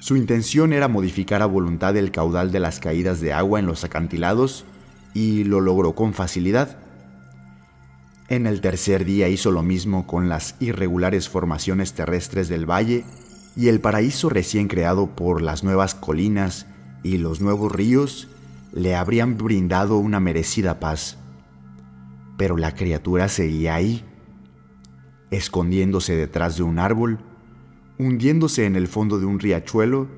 Su 0.00 0.16
intención 0.16 0.72
era 0.72 0.88
modificar 0.88 1.42
a 1.42 1.46
voluntad 1.46 1.94
el 1.98 2.10
caudal 2.10 2.50
de 2.50 2.60
las 2.60 2.80
caídas 2.80 3.20
de 3.20 3.34
agua 3.34 3.60
en 3.60 3.66
los 3.66 3.84
acantilados 3.84 4.64
y 5.12 5.44
lo 5.44 5.60
logró 5.60 5.94
con 5.94 6.14
facilidad. 6.14 6.78
En 8.30 8.46
el 8.46 8.62
tercer 8.62 9.04
día 9.04 9.28
hizo 9.28 9.50
lo 9.50 9.62
mismo 9.62 10.06
con 10.06 10.30
las 10.30 10.54
irregulares 10.60 11.28
formaciones 11.28 11.92
terrestres 11.92 12.48
del 12.48 12.64
valle 12.64 13.04
y 13.54 13.68
el 13.68 13.80
paraíso 13.80 14.30
recién 14.30 14.66
creado 14.66 15.08
por 15.08 15.42
las 15.42 15.62
nuevas 15.62 15.94
colinas 15.94 16.64
y 17.02 17.18
los 17.18 17.42
nuevos 17.42 17.70
ríos 17.70 18.28
le 18.72 18.96
habrían 18.96 19.36
brindado 19.36 19.98
una 19.98 20.20
merecida 20.20 20.80
paz. 20.80 21.18
Pero 22.36 22.56
la 22.56 22.74
criatura 22.74 23.28
seguía 23.28 23.74
ahí, 23.74 24.04
escondiéndose 25.30 26.16
detrás 26.16 26.56
de 26.56 26.62
un 26.62 26.78
árbol, 26.78 27.20
hundiéndose 27.98 28.66
en 28.66 28.76
el 28.76 28.88
fondo 28.88 29.18
de 29.18 29.26
un 29.26 29.38
riachuelo 29.38 30.08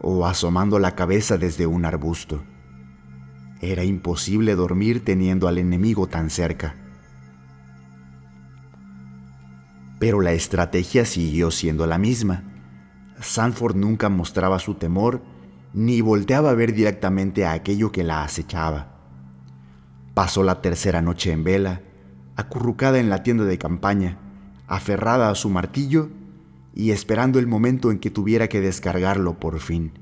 o 0.00 0.26
asomando 0.26 0.78
la 0.78 0.94
cabeza 0.94 1.38
desde 1.38 1.66
un 1.66 1.84
arbusto. 1.84 2.42
Era 3.60 3.84
imposible 3.84 4.54
dormir 4.54 5.04
teniendo 5.04 5.48
al 5.48 5.58
enemigo 5.58 6.06
tan 6.06 6.30
cerca. 6.30 6.76
Pero 9.98 10.20
la 10.20 10.32
estrategia 10.32 11.04
siguió 11.04 11.50
siendo 11.50 11.86
la 11.86 11.98
misma 11.98 12.44
Sanford 13.20 13.76
nunca 13.76 14.08
mostraba 14.08 14.58
su 14.58 14.74
temor 14.74 15.22
ni 15.72 16.00
volteaba 16.00 16.50
a 16.50 16.54
ver 16.54 16.74
directamente 16.74 17.44
a 17.44 17.52
aquello 17.52 17.92
que 17.92 18.04
la 18.04 18.24
acechaba. 18.24 18.95
Pasó 20.16 20.42
la 20.42 20.62
tercera 20.62 21.02
noche 21.02 21.30
en 21.30 21.44
vela, 21.44 21.82
acurrucada 22.36 22.98
en 22.98 23.10
la 23.10 23.22
tienda 23.22 23.44
de 23.44 23.58
campaña, 23.58 24.18
aferrada 24.66 25.30
a 25.30 25.34
su 25.34 25.50
martillo 25.50 26.08
y 26.74 26.90
esperando 26.90 27.38
el 27.38 27.46
momento 27.46 27.90
en 27.90 27.98
que 27.98 28.10
tuviera 28.10 28.48
que 28.48 28.62
descargarlo 28.62 29.38
por 29.38 29.60
fin. 29.60 29.92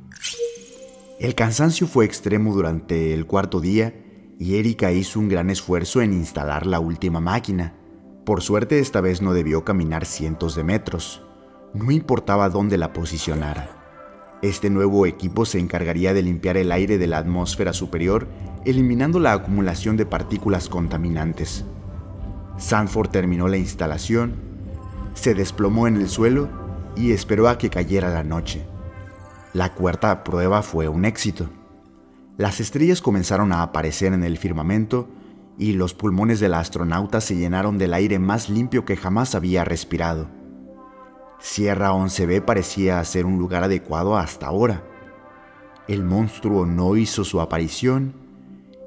El 1.19 1.35
cansancio 1.35 1.89
fue 1.89 2.05
extremo 2.05 2.55
durante 2.55 3.13
el 3.13 3.27
cuarto 3.27 3.61
día 3.61 3.93
y 4.39 4.55
Erika 4.55 4.93
hizo 4.93 5.19
un 5.19 5.29
gran 5.29 5.51
esfuerzo 5.51 6.01
en 6.01 6.13
instalar 6.13 6.65
la 6.65 6.79
última 6.79 7.21
máquina. 7.21 7.75
Por 8.25 8.41
suerte 8.41 8.79
esta 8.79 9.01
vez 9.01 9.21
no 9.21 9.35
debió 9.35 9.65
caminar 9.65 10.07
cientos 10.07 10.55
de 10.55 10.63
metros 10.63 11.25
no 11.75 11.91
importaba 11.91 12.49
dónde 12.49 12.79
la 12.79 12.93
posicionara. 12.93 13.84
Este 14.45 14.69
nuevo 14.69 15.07
equipo 15.07 15.47
se 15.47 15.59
encargaría 15.59 16.13
de 16.13 16.21
limpiar 16.21 16.59
el 16.59 16.71
aire 16.71 16.99
de 16.99 17.07
la 17.07 17.17
atmósfera 17.17 17.73
superior, 17.73 18.29
eliminando 18.67 19.19
la 19.19 19.33
acumulación 19.33 19.97
de 19.97 20.05
partículas 20.05 20.69
contaminantes. 20.69 21.65
Sanford 22.59 23.09
terminó 23.09 23.49
la 23.49 23.57
instalación, 23.57 24.35
se 25.15 25.33
desplomó 25.33 25.89
en 25.89 25.97
el 25.97 26.11
suelo 26.11 26.51
y 26.95 27.13
esperó 27.13 27.49
a 27.49 27.57
que 27.57 27.71
cayera 27.71 28.11
la 28.11 28.23
noche. 28.23 28.67
La 29.55 29.73
cuarta 29.73 30.23
prueba 30.25 30.61
fue 30.61 30.89
un 30.89 31.07
éxito. 31.07 31.49
Las 32.37 32.61
estrellas 32.61 33.01
comenzaron 33.01 33.51
a 33.51 33.63
aparecer 33.63 34.13
en 34.13 34.25
el 34.25 34.37
firmamento 34.37 35.09
y 35.57 35.73
los 35.73 35.95
pulmones 35.95 36.39
del 36.39 36.53
astronauta 36.53 37.23
se 37.23 37.35
llenaron 37.35 37.79
del 37.79 37.95
aire 37.95 38.19
más 38.19 38.51
limpio 38.51 38.85
que 38.85 38.99
jamás 38.99 39.35
había 39.35 39.65
respirado. 39.65 40.29
Sierra 41.45 41.93
11B 41.93 42.43
parecía 42.43 43.05
ser 43.05 43.27
un 43.27 43.39
lugar 43.39 43.65
adecuado 43.65 44.17
hasta 44.17 44.47
ahora. 44.47 44.83
El 45.87 46.03
monstruo 46.03 46.65
no 46.65 46.97
hizo 46.97 47.23
su 47.23 47.39
aparición 47.39 48.15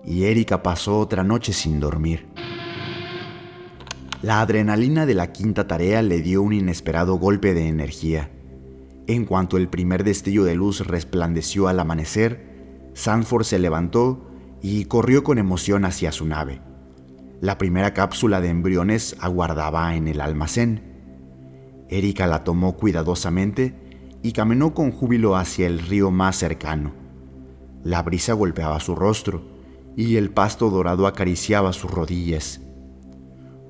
y 0.04 0.24
Erika 0.24 0.64
pasó 0.64 0.98
otra 0.98 1.24
noche 1.24 1.54
sin 1.54 1.80
dormir. 1.80 2.26
La 4.24 4.42
adrenalina 4.42 5.06
de 5.06 5.14
la 5.14 5.32
quinta 5.32 5.68
tarea 5.68 6.02
le 6.02 6.22
dio 6.22 6.42
un 6.42 6.52
inesperado 6.52 7.20
golpe 7.20 7.54
de 7.54 7.68
energía. 7.68 8.32
En 9.06 9.26
cuanto 9.26 9.58
el 9.58 9.70
primer 9.70 10.04
destello 10.04 10.44
de 10.44 10.56
luz 10.56 10.80
resplandeció 10.82 11.68
al 11.68 11.80
amanecer, 11.80 12.90
Sanford 12.96 13.44
se 13.44 13.60
levantó 13.60 14.32
y 14.64 14.86
corrió 14.86 15.24
con 15.24 15.38
emoción 15.38 15.86
hacia 15.86 16.12
su 16.12 16.26
nave. 16.26 16.60
La 17.40 17.60
primera 17.60 17.94
cápsula 17.94 18.42
de 18.42 18.50
embriones 18.50 19.16
aguardaba 19.20 19.96
en 19.96 20.08
el 20.08 20.20
almacén. 20.22 20.97
Erika 21.90 22.28
la 22.28 22.44
tomó 22.44 22.76
cuidadosamente 22.78 23.74
y 24.24 24.32
caminó 24.32 24.74
con 24.74 24.92
júbilo 24.92 25.36
hacia 25.36 25.68
el 25.68 25.80
río 25.80 26.12
más 26.12 26.36
cercano. 26.36 26.94
La 27.84 28.04
brisa 28.04 28.34
golpeaba 28.34 28.80
su 28.80 28.96
rostro 28.96 29.42
y 29.96 30.18
el 30.18 30.32
pasto 30.32 30.70
dorado 30.70 31.08
acariciaba 31.08 31.74
sus 31.74 31.90
rodillas. 31.90 32.62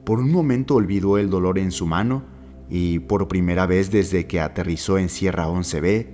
Por 0.06 0.20
un 0.20 0.32
momento 0.32 0.76
olvidó 0.76 1.18
el 1.18 1.30
dolor 1.30 1.60
en 1.60 1.72
su 1.72 1.86
mano 1.86 2.24
y 2.70 3.00
por 3.00 3.28
primera 3.28 3.66
vez 3.66 3.92
desde 3.92 4.28
que 4.28 4.42
aterrizó 4.42 4.98
en 4.98 5.10
Sierra 5.10 5.48
11B, 5.48 6.08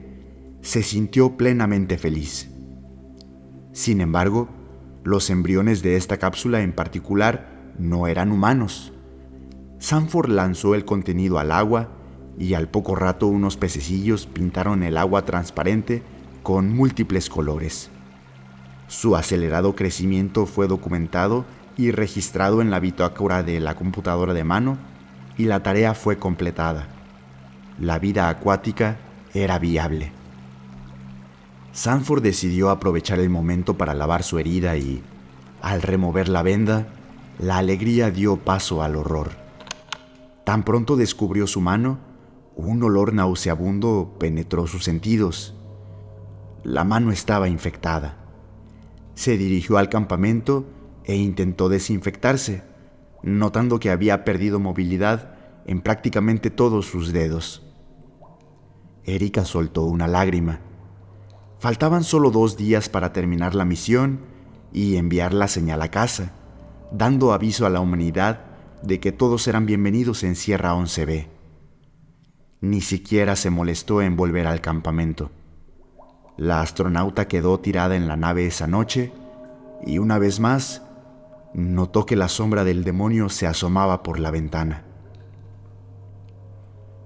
se 0.62 0.84
sintió 0.84 1.36
plenamente 1.36 1.98
feliz. 1.98 2.50
Sin 3.72 4.02
embargo, 4.02 4.50
los 5.04 5.30
embriones 5.30 5.82
de 5.84 5.98
esta 5.98 6.18
cápsula 6.18 6.62
en 6.62 6.74
particular 6.74 7.74
no 7.78 8.08
eran 8.08 8.32
humanos. 8.32 8.93
Sanford 9.84 10.30
lanzó 10.30 10.76
el 10.76 10.86
contenido 10.86 11.40
al 11.40 11.52
agua 11.52 11.90
y 12.40 12.54
al 12.54 12.70
poco 12.70 12.96
rato 12.96 13.28
unos 13.28 13.58
pececillos 13.58 14.28
pintaron 14.28 14.82
el 14.82 14.98
agua 14.98 15.26
transparente 15.26 16.02
con 16.42 16.74
múltiples 16.74 17.30
colores. 17.30 17.90
Su 18.88 19.18
acelerado 19.18 19.76
crecimiento 19.76 20.46
fue 20.46 20.70
documentado 20.70 21.44
y 21.76 21.92
registrado 21.92 22.62
en 22.62 22.72
la 22.72 22.80
bitácora 22.80 23.44
de 23.44 23.60
la 23.60 23.76
computadora 23.76 24.34
de 24.34 24.46
mano 24.46 24.78
y 25.38 25.44
la 25.44 25.64
tarea 25.64 25.94
fue 25.94 26.18
completada. 26.18 26.88
La 27.78 28.00
vida 28.00 28.30
acuática 28.30 29.00
era 29.34 29.60
viable. 29.60 30.14
Sanford 31.74 32.24
decidió 32.24 32.70
aprovechar 32.70 33.20
el 33.20 33.30
momento 33.30 33.78
para 33.78 33.94
lavar 33.94 34.24
su 34.24 34.40
herida 34.40 34.78
y, 34.78 35.04
al 35.62 35.82
remover 35.82 36.30
la 36.30 36.42
venda, 36.42 36.88
la 37.38 37.58
alegría 37.58 38.12
dio 38.12 38.38
paso 38.38 38.82
al 38.82 38.96
horror. 38.96 39.43
Tan 40.44 40.64
pronto 40.64 40.96
descubrió 40.96 41.48
su 41.48 41.62
mano, 41.62 42.00
un 42.56 42.84
olor 42.84 43.14
nauseabundo 43.14 44.16
penetró 44.20 44.68
sus 44.68 44.84
sentidos. 44.84 45.56
La 46.64 46.84
mano 46.84 47.12
estaba 47.12 47.48
infectada. 47.48 48.18
Se 49.16 49.38
dirigió 49.38 49.78
al 49.78 49.90
campamento 49.90 50.66
e 51.06 51.16
intentó 51.16 51.70
desinfectarse, 51.70 52.64
notando 53.22 53.80
que 53.80 53.90
había 53.90 54.26
perdido 54.26 54.60
movilidad 54.60 55.36
en 55.66 55.82
prácticamente 55.82 56.50
todos 56.50 56.88
sus 56.88 57.14
dedos. 57.14 57.64
Erika 59.06 59.46
soltó 59.46 59.84
una 59.84 60.08
lágrima. 60.08 60.60
Faltaban 61.60 62.04
solo 62.04 62.32
dos 62.32 62.58
días 62.58 62.90
para 62.90 63.14
terminar 63.14 63.56
la 63.56 63.66
misión 63.66 64.20
y 64.74 64.98
enviar 64.98 65.34
la 65.34 65.48
señal 65.48 65.82
a 65.82 65.90
casa, 65.90 66.34
dando 66.92 67.32
aviso 67.32 67.66
a 67.66 67.70
la 67.70 67.80
humanidad 67.80 68.53
de 68.84 69.00
que 69.00 69.14
todos 69.14 69.48
eran 69.48 69.66
bienvenidos 69.66 70.24
en 70.24 70.36
Sierra 70.36 70.76
11B. 70.76 71.28
Ni 72.60 72.82
siquiera 72.82 73.38
se 73.38 73.50
molestó 73.50 74.02
en 74.02 74.18
volver 74.18 74.46
al 74.46 74.60
campamento. 74.60 75.32
La 76.36 76.60
astronauta 76.60 77.30
quedó 77.30 77.60
tirada 77.62 77.96
en 77.96 78.10
la 78.10 78.18
nave 78.18 78.46
esa 78.46 78.68
noche 78.68 79.14
y 79.86 80.00
una 80.00 80.18
vez 80.20 80.42
más 80.42 80.82
notó 81.54 82.06
que 82.06 82.18
la 82.18 82.28
sombra 82.28 82.66
del 82.66 82.84
demonio 82.84 83.30
se 83.30 83.48
asomaba 83.48 84.04
por 84.04 84.20
la 84.20 84.32
ventana. 84.32 84.84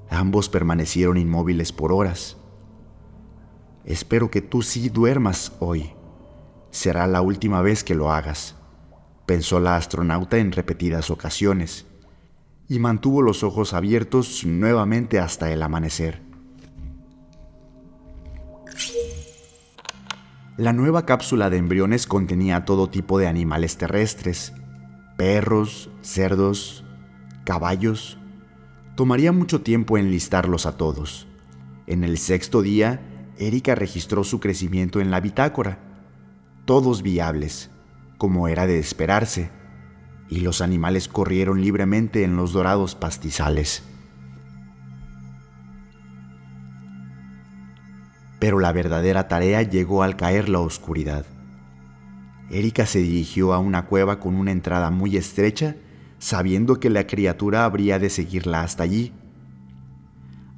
Ambos 0.09 0.49
permanecieron 0.49 1.17
inmóviles 1.17 1.71
por 1.71 1.91
horas. 1.91 2.37
Espero 3.85 4.31
que 4.31 4.41
tú 4.41 4.63
sí 4.63 4.89
duermas 4.89 5.53
hoy. 5.59 5.93
Será 6.71 7.05
la 7.05 7.21
última 7.21 7.61
vez 7.61 7.83
que 7.83 7.93
lo 7.93 8.11
hagas, 8.11 8.55
pensó 9.27 9.59
la 9.59 9.75
astronauta 9.75 10.37
en 10.37 10.53
repetidas 10.53 11.11
ocasiones, 11.11 11.85
y 12.69 12.79
mantuvo 12.79 13.21
los 13.21 13.43
ojos 13.43 13.73
abiertos 13.73 14.45
nuevamente 14.45 15.19
hasta 15.19 15.51
el 15.51 15.61
amanecer. 15.61 16.21
La 20.55 20.73
nueva 20.73 21.05
cápsula 21.05 21.49
de 21.49 21.57
embriones 21.57 22.07
contenía 22.07 22.65
todo 22.65 22.89
tipo 22.89 23.19
de 23.19 23.27
animales 23.27 23.77
terrestres, 23.77 24.53
perros, 25.17 25.89
cerdos, 26.01 26.85
caballos. 27.43 28.17
Tomaría 28.95 29.31
mucho 29.33 29.61
tiempo 29.61 29.97
enlistarlos 29.97 30.65
a 30.65 30.77
todos. 30.77 31.27
En 31.85 32.03
el 32.03 32.17
sexto 32.17 32.61
día, 32.61 33.01
Erika 33.37 33.75
registró 33.75 34.23
su 34.23 34.39
crecimiento 34.39 34.99
en 34.99 35.11
la 35.11 35.19
bitácora. 35.19 35.79
Todos 36.65 37.03
viables, 37.03 37.69
como 38.17 38.47
era 38.47 38.67
de 38.67 38.79
esperarse, 38.79 39.49
y 40.29 40.39
los 40.41 40.61
animales 40.61 41.07
corrieron 41.07 41.61
libremente 41.61 42.23
en 42.23 42.35
los 42.35 42.51
dorados 42.51 42.95
pastizales. 42.95 43.83
Pero 48.39 48.59
la 48.59 48.71
verdadera 48.71 49.27
tarea 49.27 49.61
llegó 49.63 50.03
al 50.03 50.15
caer 50.15 50.49
la 50.49 50.59
oscuridad. 50.59 51.25
Erika 52.49 52.85
se 52.85 52.99
dirigió 52.99 53.53
a 53.53 53.59
una 53.59 53.85
cueva 53.85 54.19
con 54.19 54.35
una 54.35 54.51
entrada 54.51 54.89
muy 54.89 55.17
estrecha, 55.17 55.75
sabiendo 56.19 56.79
que 56.79 56.89
la 56.89 57.07
criatura 57.07 57.65
habría 57.65 57.99
de 57.99 58.09
seguirla 58.09 58.61
hasta 58.61 58.83
allí. 58.83 59.13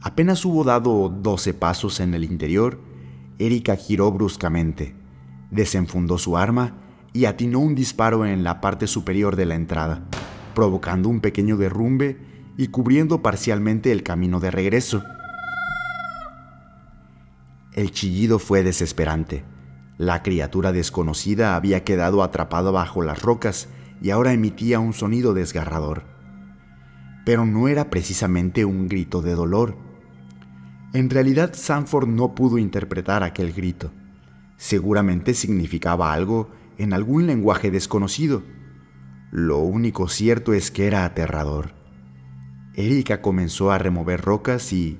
Apenas 0.02 0.46
hubo 0.46 0.64
dado 0.64 1.10
doce 1.10 1.54
pasos 1.54 2.00
en 2.00 2.14
el 2.14 2.24
interior, 2.24 2.80
Erika 3.38 3.76
giró 3.76 4.12
bruscamente, 4.12 4.96
desenfundó 5.52 6.18
su 6.18 6.38
arma 6.38 6.74
y 7.14 7.26
atinó 7.26 7.60
un 7.60 7.76
disparo 7.76 8.26
en 8.26 8.44
la 8.44 8.62
parte 8.62 8.88
superior 8.88 9.36
de 9.36 9.46
la 9.46 9.56
entrada, 9.56 10.04
provocando 10.54 11.10
un 11.10 11.20
pequeño 11.20 11.58
derrumbe 11.58 12.18
y 12.58 12.68
cubriendo 12.68 13.22
parcialmente 13.22 13.92
el 13.92 14.04
camino 14.04 14.40
de 14.40 14.52
regreso. 14.52 15.04
El 17.74 17.92
chillido 17.92 18.40
fue 18.40 18.64
desesperante. 18.64 19.44
La 19.98 20.24
criatura 20.24 20.72
desconocida 20.72 21.56
había 21.56 21.84
quedado 21.84 22.24
atrapada 22.24 22.72
bajo 22.72 23.02
las 23.02 23.22
rocas 23.22 23.70
y 24.02 24.12
ahora 24.12 24.34
emitía 24.34 24.80
un 24.80 24.94
sonido 24.94 25.34
desgarrador. 25.34 26.04
Pero 27.26 27.46
no 27.46 27.68
era 27.68 27.90
precisamente 27.90 28.66
un 28.66 28.88
grito 28.88 29.22
de 29.22 29.36
dolor 29.36 29.90
en 30.92 31.12
realidad 31.12 31.54
Sanford 31.54 32.08
no 32.08 32.34
pudo 32.34 32.58
interpretar 32.58 33.22
aquel 33.22 33.54
grito. 33.54 33.92
Seguramente 34.58 35.36
significaba 35.36 36.12
algo 36.12 36.50
en 36.80 36.94
algún 36.94 37.28
lenguaje 37.28 37.70
desconocido. 37.70 38.42
Lo 39.32 39.60
único 39.60 40.08
cierto 40.08 40.54
es 40.54 40.72
que 40.72 40.88
era 40.88 41.06
aterrador. 41.06 41.74
Erika 42.74 43.22
comenzó 43.22 43.72
a 43.72 43.78
remover 43.78 44.22
rocas 44.22 44.72
y, 44.72 44.98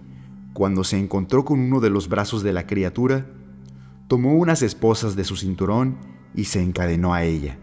cuando 0.54 0.84
se 0.84 1.00
encontró 1.00 1.46
con 1.46 1.60
uno 1.62 1.80
de 1.80 1.90
los 1.90 2.10
brazos 2.10 2.44
de 2.44 2.52
la 2.52 2.68
criatura, 2.68 3.28
tomó 4.10 4.36
unas 4.36 4.62
esposas 4.62 5.16
de 5.16 5.24
su 5.24 5.38
cinturón 5.38 5.98
y 6.36 6.46
se 6.46 6.62
encadenó 6.62 7.14
a 7.14 7.24
ella. 7.24 7.58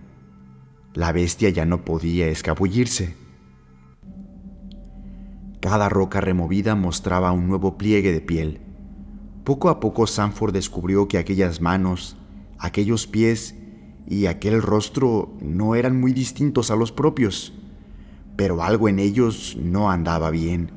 La 0.95 1.13
bestia 1.13 1.51
ya 1.51 1.67
no 1.67 1.85
podía 1.85 2.27
escabullirse. 2.29 3.15
Cada 5.61 5.91
roca 5.91 6.23
removida 6.23 6.75
mostraba 6.75 7.33
un 7.33 7.49
nuevo 7.49 7.77
pliegue 7.77 8.13
de 8.13 8.23
piel. 8.23 8.63
Poco 9.45 9.69
a 9.69 9.79
poco 9.79 10.07
Sanford 10.07 10.55
descubrió 10.55 11.07
que 11.07 11.19
aquellas 11.19 11.61
manos, 11.61 12.17
aquellos 12.59 13.07
pies 13.07 13.55
y 14.09 14.27
aquel 14.27 14.63
rostro 14.63 15.33
no 15.41 15.75
eran 15.75 16.01
muy 16.01 16.13
distintos 16.13 16.71
a 16.71 16.77
los 16.77 16.93
propios, 16.93 17.53
pero 18.37 18.63
algo 18.63 18.89
en 18.89 18.99
ellos 18.99 19.57
no 19.61 19.91
andaba 19.91 20.31
bien. 20.31 20.71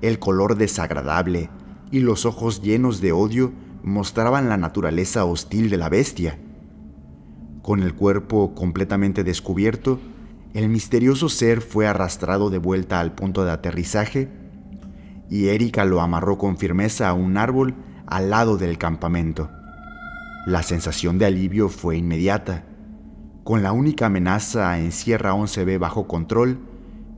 El 0.00 0.18
color 0.18 0.56
desagradable 0.56 1.50
y 1.90 2.00
los 2.00 2.24
ojos 2.24 2.62
llenos 2.62 3.00
de 3.00 3.12
odio 3.12 3.52
mostraban 3.82 4.48
la 4.48 4.56
naturaleza 4.56 5.24
hostil 5.24 5.68
de 5.70 5.76
la 5.76 5.88
bestia. 5.88 6.38
Con 7.60 7.82
el 7.82 7.94
cuerpo 7.94 8.54
completamente 8.54 9.24
descubierto, 9.24 10.00
el 10.54 10.68
misterioso 10.68 11.28
ser 11.28 11.60
fue 11.60 11.86
arrastrado 11.86 12.50
de 12.50 12.58
vuelta 12.58 13.00
al 13.00 13.14
punto 13.14 13.44
de 13.44 13.52
aterrizaje 13.52 14.28
y 15.30 15.48
Erika 15.48 15.84
lo 15.84 16.00
amarró 16.00 16.36
con 16.38 16.58
firmeza 16.58 17.08
a 17.08 17.14
un 17.14 17.36
árbol 17.36 17.74
al 18.06 18.30
lado 18.30 18.58
del 18.58 18.78
campamento. 18.78 19.50
La 20.44 20.64
sensación 20.64 21.18
de 21.18 21.26
alivio 21.26 21.68
fue 21.68 21.96
inmediata. 21.96 22.64
Con 23.44 23.62
la 23.62 23.70
única 23.70 24.06
amenaza 24.06 24.76
en 24.80 24.90
Sierra 24.90 25.34
11B 25.34 25.78
bajo 25.78 26.08
control, 26.08 26.58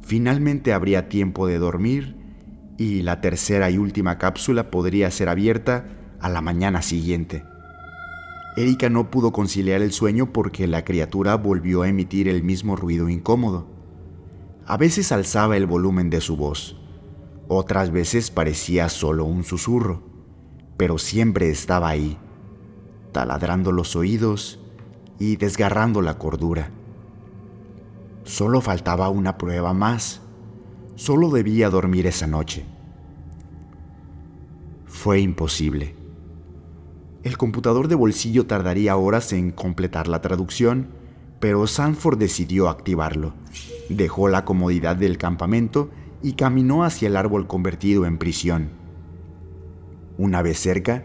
finalmente 0.03 0.75
habría 0.75 1.09
tiempo 1.09 1.47
de 1.47 1.59
dormir 1.59 2.17
y 2.77 3.01
la 3.01 3.23
tercera 3.23 3.71
y 3.71 3.79
última 3.79 4.19
cápsula 4.19 4.71
podría 4.71 5.11
ser 5.11 5.31
abierta 5.31 5.87
a 6.21 6.29
la 6.29 6.43
mañana 6.43 6.83
siguiente. 6.83 7.45
Erika 8.59 8.91
no 8.91 9.11
pudo 9.11 9.33
conciliar 9.33 9.81
el 9.81 9.93
sueño 9.93 10.31
porque 10.31 10.67
la 10.67 10.85
criatura 10.85 11.37
volvió 11.37 11.81
a 11.81 11.89
emitir 11.89 12.29
el 12.29 12.43
mismo 12.43 12.77
ruido 12.77 13.09
incómodo. 13.09 13.67
A 14.67 14.77
veces 14.77 15.13
alzaba 15.13 15.57
el 15.57 15.65
volumen 15.65 16.11
de 16.11 16.21
su 16.21 16.37
voz, 16.37 16.77
otras 17.49 17.91
veces 17.91 18.31
parecía 18.31 18.91
solo 18.91 19.25
un 19.25 19.45
susurro, 19.45 20.03
pero 20.77 20.99
siempre 20.99 21.49
estaba 21.51 21.89
ahí, 21.89 22.19
taladrando 23.15 23.73
los 23.73 23.97
oídos 23.97 24.59
y 25.19 25.37
desgarrando 25.37 26.03
la 26.03 26.19
cordura. 26.19 26.71
Solo 28.25 28.61
faltaba 28.61 29.09
una 29.09 29.39
prueba 29.39 29.73
más. 29.73 30.21
Solo 30.97 31.31
debía 31.31 31.71
dormir 31.71 32.07
esa 32.07 32.27
noche. 32.27 32.67
Fue 34.85 35.21
imposible. 35.21 35.95
El 37.23 37.39
computador 37.39 37.89
de 37.89 37.95
bolsillo 37.95 38.47
tardaría 38.47 38.97
horas 38.97 39.33
en 39.33 39.53
completar 39.53 40.09
la 40.09 40.21
traducción, 40.21 40.89
pero 41.39 41.67
Sanford 41.67 42.19
decidió 42.19 42.69
activarlo. 42.69 43.33
Dejó 43.89 44.29
la 44.29 44.45
comodidad 44.45 44.97
del 44.97 45.19
campamento 45.19 45.91
y 46.21 46.33
caminó 46.33 46.83
hacia 46.85 47.07
el 47.07 47.17
árbol 47.17 47.47
convertido 47.47 48.07
en 48.07 48.19
prisión. 48.19 48.71
Una 50.19 50.43
vez 50.43 50.59
cerca, 50.59 51.05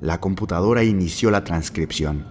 la 0.00 0.18
computadora 0.18 0.82
inició 0.82 1.30
la 1.30 1.44
transcripción. 1.44 2.24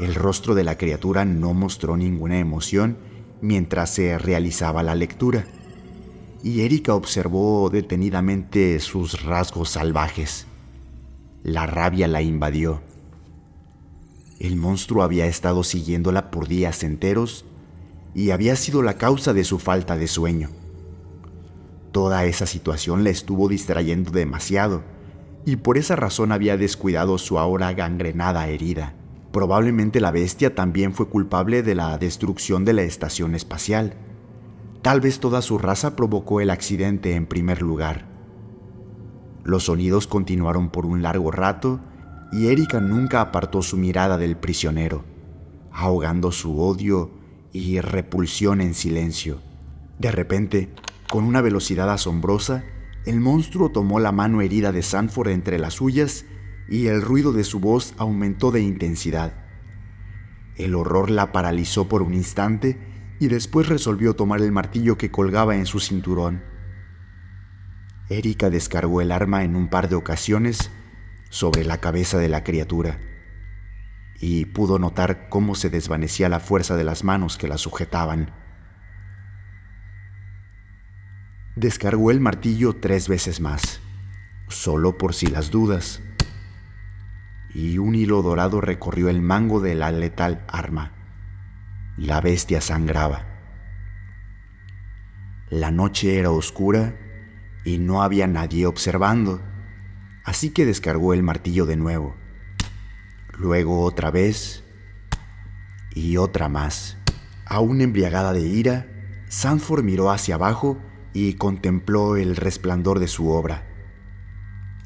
El 0.00 0.14
rostro 0.14 0.54
de 0.54 0.64
la 0.64 0.78
criatura 0.78 1.26
no 1.26 1.52
mostró 1.52 1.96
ninguna 1.96 2.38
emoción 2.38 2.96
mientras 3.42 3.90
se 3.90 4.16
realizaba 4.16 4.82
la 4.82 4.94
lectura, 4.94 5.46
y 6.42 6.62
Erika 6.62 6.94
observó 6.94 7.68
detenidamente 7.68 8.80
sus 8.80 9.24
rasgos 9.24 9.70
salvajes. 9.70 10.46
La 11.42 11.66
rabia 11.66 12.08
la 12.08 12.22
invadió. 12.22 12.80
El 14.38 14.56
monstruo 14.56 15.02
había 15.02 15.26
estado 15.26 15.64
siguiéndola 15.64 16.30
por 16.30 16.48
días 16.48 16.82
enteros 16.82 17.44
y 18.14 18.30
había 18.30 18.56
sido 18.56 18.82
la 18.82 18.94
causa 18.94 19.34
de 19.34 19.44
su 19.44 19.58
falta 19.58 19.96
de 19.96 20.08
sueño. 20.08 20.48
Toda 21.92 22.24
esa 22.24 22.46
situación 22.46 23.04
le 23.04 23.10
estuvo 23.10 23.48
distrayendo 23.48 24.12
demasiado 24.12 24.82
y 25.48 25.56
por 25.56 25.78
esa 25.78 25.96
razón 25.96 26.30
había 26.30 26.58
descuidado 26.58 27.16
su 27.16 27.38
ahora 27.38 27.72
gangrenada 27.72 28.48
herida. 28.48 28.92
Probablemente 29.32 29.98
la 29.98 30.10
bestia 30.10 30.54
también 30.54 30.92
fue 30.92 31.08
culpable 31.08 31.62
de 31.62 31.74
la 31.74 31.96
destrucción 31.96 32.66
de 32.66 32.74
la 32.74 32.82
estación 32.82 33.34
espacial. 33.34 33.94
Tal 34.82 35.00
vez 35.00 35.20
toda 35.20 35.40
su 35.40 35.56
raza 35.56 35.96
provocó 35.96 36.42
el 36.42 36.50
accidente 36.50 37.14
en 37.14 37.24
primer 37.24 37.62
lugar. 37.62 38.04
Los 39.42 39.64
sonidos 39.64 40.06
continuaron 40.06 40.68
por 40.68 40.84
un 40.84 41.00
largo 41.00 41.30
rato 41.30 41.80
y 42.30 42.48
Erika 42.48 42.78
nunca 42.82 43.22
apartó 43.22 43.62
su 43.62 43.78
mirada 43.78 44.18
del 44.18 44.36
prisionero, 44.36 45.04
ahogando 45.72 46.30
su 46.30 46.60
odio 46.60 47.10
y 47.54 47.80
repulsión 47.80 48.60
en 48.60 48.74
silencio. 48.74 49.38
De 49.98 50.10
repente, 50.10 50.68
con 51.08 51.24
una 51.24 51.40
velocidad 51.40 51.90
asombrosa, 51.90 52.64
el 53.08 53.20
monstruo 53.20 53.70
tomó 53.70 54.00
la 54.00 54.12
mano 54.12 54.42
herida 54.42 54.70
de 54.70 54.82
Sanford 54.82 55.28
entre 55.28 55.58
las 55.58 55.74
suyas 55.74 56.26
y 56.68 56.88
el 56.88 57.00
ruido 57.00 57.32
de 57.32 57.42
su 57.42 57.58
voz 57.58 57.94
aumentó 57.96 58.50
de 58.50 58.60
intensidad. 58.60 59.32
El 60.56 60.74
horror 60.74 61.08
la 61.08 61.32
paralizó 61.32 61.88
por 61.88 62.02
un 62.02 62.12
instante 62.12 62.78
y 63.18 63.28
después 63.28 63.66
resolvió 63.66 64.14
tomar 64.14 64.42
el 64.42 64.52
martillo 64.52 64.98
que 64.98 65.10
colgaba 65.10 65.56
en 65.56 65.64
su 65.64 65.80
cinturón. 65.80 66.42
Erika 68.10 68.50
descargó 68.50 69.00
el 69.00 69.10
arma 69.10 69.42
en 69.42 69.56
un 69.56 69.68
par 69.68 69.88
de 69.88 69.96
ocasiones 69.96 70.70
sobre 71.30 71.64
la 71.64 71.78
cabeza 71.78 72.18
de 72.18 72.28
la 72.28 72.44
criatura 72.44 73.00
y 74.20 74.44
pudo 74.44 74.78
notar 74.78 75.30
cómo 75.30 75.54
se 75.54 75.70
desvanecía 75.70 76.28
la 76.28 76.40
fuerza 76.40 76.76
de 76.76 76.84
las 76.84 77.04
manos 77.04 77.38
que 77.38 77.48
la 77.48 77.56
sujetaban. 77.56 78.47
Descargó 81.58 82.10
el 82.12 82.20
martillo 82.20 82.76
tres 82.76 83.08
veces 83.08 83.40
más, 83.40 83.80
solo 84.48 84.96
por 84.96 85.12
si 85.12 85.26
las 85.26 85.50
dudas, 85.50 86.00
y 87.52 87.78
un 87.78 87.96
hilo 87.96 88.22
dorado 88.22 88.60
recorrió 88.60 89.08
el 89.08 89.20
mango 89.20 89.60
de 89.60 89.74
la 89.74 89.90
letal 89.90 90.44
arma. 90.46 90.92
La 91.96 92.20
bestia 92.20 92.60
sangraba. 92.60 93.26
La 95.50 95.72
noche 95.72 96.18
era 96.18 96.30
oscura 96.30 96.94
y 97.64 97.78
no 97.78 98.02
había 98.02 98.28
nadie 98.28 98.66
observando 98.66 99.42
así 100.28 100.50
que 100.50 100.66
descargó 100.66 101.14
el 101.14 101.22
martillo 101.22 101.64
de 101.64 101.76
nuevo. 101.76 102.14
Luego 103.32 103.80
otra 103.80 104.10
vez 104.10 104.62
y 105.94 106.18
otra 106.18 106.50
más. 106.50 106.98
Aún 107.46 107.80
embriagada 107.80 108.34
de 108.34 108.42
ira, 108.42 108.86
Sanford 109.28 109.82
miró 109.82 110.10
hacia 110.10 110.34
abajo 110.34 110.78
y 111.26 111.34
contempló 111.34 112.16
el 112.16 112.36
resplandor 112.36 112.98
de 112.98 113.08
su 113.08 113.30
obra. 113.30 113.66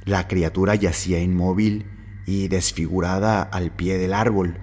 La 0.05 0.29
criatura 0.29 0.75
yacía 0.75 1.21
inmóvil 1.21 1.87
y 2.27 2.49
desfigurada 2.49 3.43
al 3.43 3.71
pie 3.71 3.99
del 3.99 4.15
árbol. 4.15 4.59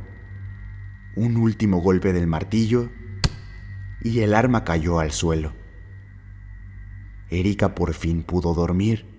Un 1.15 1.37
último 1.37 1.81
golpe 1.81 2.13
del 2.13 2.27
martillo 2.27 2.89
y 4.01 4.19
el 4.19 4.33
arma 4.33 4.63
cayó 4.63 4.99
al 4.99 5.11
suelo. 5.11 5.53
Erika 7.29 7.75
por 7.75 7.93
fin 7.93 8.23
pudo 8.23 8.53
dormir 8.53 9.09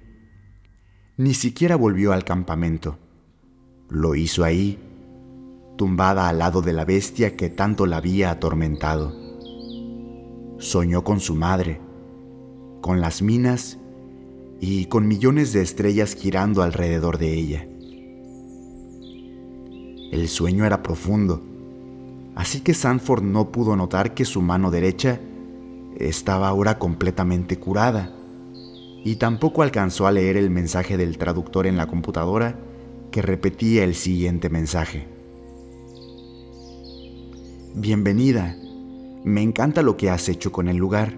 ni 1.20 1.34
siquiera 1.34 1.76
volvió 1.76 2.14
al 2.14 2.24
campamento. 2.24 2.98
Lo 3.90 4.14
hizo 4.14 4.42
ahí, 4.42 4.78
tumbada 5.76 6.30
al 6.30 6.38
lado 6.38 6.62
de 6.62 6.72
la 6.72 6.86
bestia 6.86 7.36
que 7.36 7.50
tanto 7.50 7.84
la 7.84 7.98
había 7.98 8.30
atormentado. 8.30 9.14
Soñó 10.58 11.04
con 11.04 11.20
su 11.20 11.34
madre, 11.34 11.78
con 12.80 13.00
las 13.00 13.22
minas 13.22 13.78
y 14.60 14.86
con 14.86 15.08
millones 15.08 15.52
de 15.52 15.62
estrellas 15.62 16.14
girando 16.14 16.62
alrededor 16.62 17.18
de 17.18 17.34
ella. 17.34 17.66
El 20.12 20.28
sueño 20.28 20.66
era 20.66 20.82
profundo, 20.82 21.42
así 22.34 22.60
que 22.60 22.74
Sanford 22.74 23.22
no 23.22 23.52
pudo 23.52 23.76
notar 23.76 24.14
que 24.14 24.24
su 24.24 24.42
mano 24.42 24.70
derecha 24.70 25.20
estaba 25.98 26.48
ahora 26.48 26.78
completamente 26.78 27.58
curada 27.58 28.12
y 29.04 29.16
tampoco 29.16 29.62
alcanzó 29.62 30.06
a 30.06 30.12
leer 30.12 30.36
el 30.36 30.50
mensaje 30.50 30.96
del 30.96 31.16
traductor 31.16 31.66
en 31.66 31.76
la 31.76 31.86
computadora 31.86 32.58
que 33.10 33.22
repetía 33.22 33.84
el 33.84 33.94
siguiente 33.94 34.50
mensaje. 34.50 35.06
Bienvenida, 37.74 38.56
me 39.24 39.42
encanta 39.42 39.82
lo 39.82 39.96
que 39.96 40.10
has 40.10 40.28
hecho 40.28 40.52
con 40.52 40.68
el 40.68 40.76
lugar. 40.76 41.14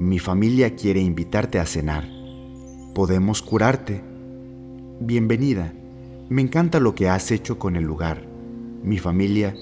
Mi 0.00 0.18
familia 0.18 0.76
quiere 0.76 1.00
invitarte 1.00 1.58
a 1.58 1.66
cenar. 1.66 2.08
Podemos 2.94 3.42
curarte. 3.42 4.00
Bienvenida, 4.98 5.74
me 6.30 6.40
encanta 6.40 6.80
lo 6.80 6.94
que 6.94 7.10
has 7.10 7.30
hecho 7.30 7.58
con 7.58 7.76
el 7.76 7.84
lugar. 7.84 8.22
Mi 8.82 8.96
familia... 8.96 9.54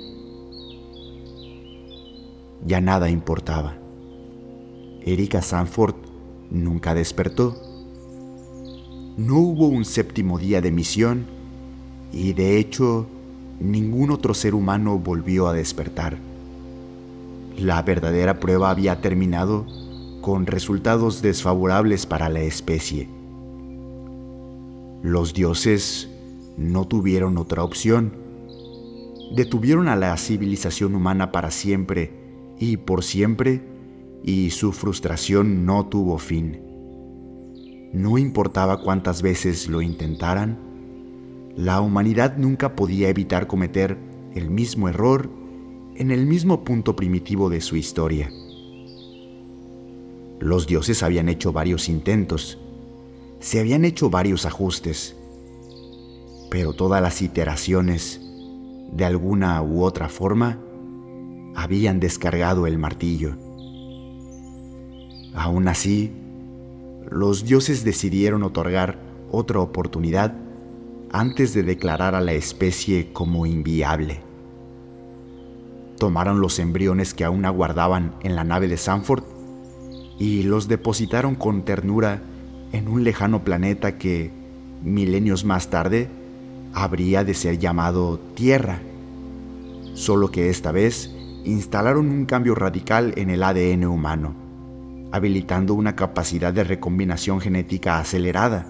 Ya 2.64 2.80
nada 2.80 3.11
importaba. 3.11 3.78
Erika 5.05 5.43
Sanford 5.43 5.97
nunca 6.53 6.95
despertó. 6.95 7.57
No 9.16 9.39
hubo 9.39 9.66
un 9.66 9.84
séptimo 9.84 10.39
día 10.39 10.61
de 10.61 10.70
misión 10.70 11.26
y 12.12 12.32
de 12.34 12.59
hecho 12.59 13.09
ningún 13.59 14.12
otro 14.12 14.34
ser 14.34 14.55
humano 14.55 15.01
volvió 15.01 15.49
a 15.49 15.53
despertar. 15.53 16.16
La 17.59 17.82
verdadera 17.82 18.39
prueba 18.39 18.70
había 18.70 19.01
terminado 19.01 19.66
con 20.29 20.45
resultados 20.45 21.22
desfavorables 21.22 22.05
para 22.05 22.29
la 22.29 22.41
especie. 22.41 23.09
Los 25.03 25.33
dioses 25.33 26.11
no 26.59 26.87
tuvieron 26.87 27.39
otra 27.39 27.64
opción. 27.64 28.12
Detuvieron 29.35 29.89
a 29.89 29.97
la 29.97 30.14
civilización 30.18 30.95
humana 30.95 31.33
para 31.33 31.51
siempre 31.51 32.12
y 32.59 32.76
por 32.76 33.05
siempre 33.05 33.62
y 34.22 34.51
su 34.51 34.72
frustración 34.72 35.64
no 35.64 35.87
tuvo 35.87 36.18
fin. 36.18 36.61
No 37.95 38.18
importaba 38.18 38.83
cuántas 38.83 39.22
veces 39.22 39.66
lo 39.66 39.81
intentaran, 39.81 40.59
la 41.57 41.81
humanidad 41.81 42.37
nunca 42.37 42.76
podía 42.76 43.09
evitar 43.09 43.47
cometer 43.47 43.97
el 44.35 44.51
mismo 44.51 44.91
error 44.91 45.31
en 45.97 46.11
el 46.11 46.26
mismo 46.26 46.64
punto 46.64 46.95
primitivo 46.97 47.49
de 47.49 47.62
su 47.62 47.76
historia. 47.76 48.31
Los 50.41 50.66
dioses 50.66 51.03
habían 51.03 51.28
hecho 51.28 51.53
varios 51.53 51.89
intentos, 51.89 52.59
se 53.41 53.59
habían 53.59 53.84
hecho 53.84 54.09
varios 54.09 54.47
ajustes, 54.47 55.16
pero 56.51 56.72
todas 56.72 57.03
las 57.03 57.22
iteraciones, 57.22 58.20
de 58.93 59.05
alguna 59.05 59.61
u 59.62 59.82
otra 59.82 60.09
forma, 60.09 60.59
habían 61.57 61.99
descargado 61.99 62.66
el 62.68 62.78
martillo. 62.78 63.34
Aún 65.34 65.66
así, 65.66 66.12
los 67.11 67.45
dioses 67.45 67.84
decidieron 67.84 68.45
otorgar 68.45 69.01
otra 69.30 69.59
oportunidad 69.59 70.34
antes 71.11 71.53
de 71.53 71.64
declarar 71.64 72.14
a 72.14 72.20
la 72.20 72.32
especie 72.32 73.12
como 73.12 73.45
inviable. 73.45 74.20
Tomaron 75.99 76.41
los 76.41 76.61
embriones 76.61 77.12
que 77.12 77.24
aún 77.24 77.45
aguardaban 77.45 78.14
en 78.22 78.36
la 78.36 78.45
nave 78.45 78.68
de 78.68 78.76
Sanford 78.76 79.24
y 80.19 80.43
los 80.43 80.69
depositaron 80.69 81.35
con 81.35 81.62
ternura 81.62 82.23
en 82.73 82.89
un 82.89 83.05
lejano 83.05 83.45
planeta 83.45 83.99
que, 83.99 84.31
milenios 84.83 85.45
más 85.45 85.71
tarde, 85.71 86.09
habría 86.73 87.25
de 87.25 87.35
ser 87.35 87.59
llamado 87.59 88.19
Tierra. 88.35 88.81
Solo 89.95 90.31
que 90.31 90.51
esta 90.51 90.73
vez 90.73 91.14
instalaron 91.45 92.11
un 92.11 92.27
cambio 92.27 92.55
radical 92.55 93.14
en 93.16 93.31
el 93.31 93.43
ADN 93.43 93.85
humano 93.85 94.49
habilitando 95.12 95.75
una 95.75 95.97
capacidad 95.97 96.53
de 96.53 96.64
recombinación 96.64 97.41
genética 97.41 97.99
acelerada, 97.99 98.66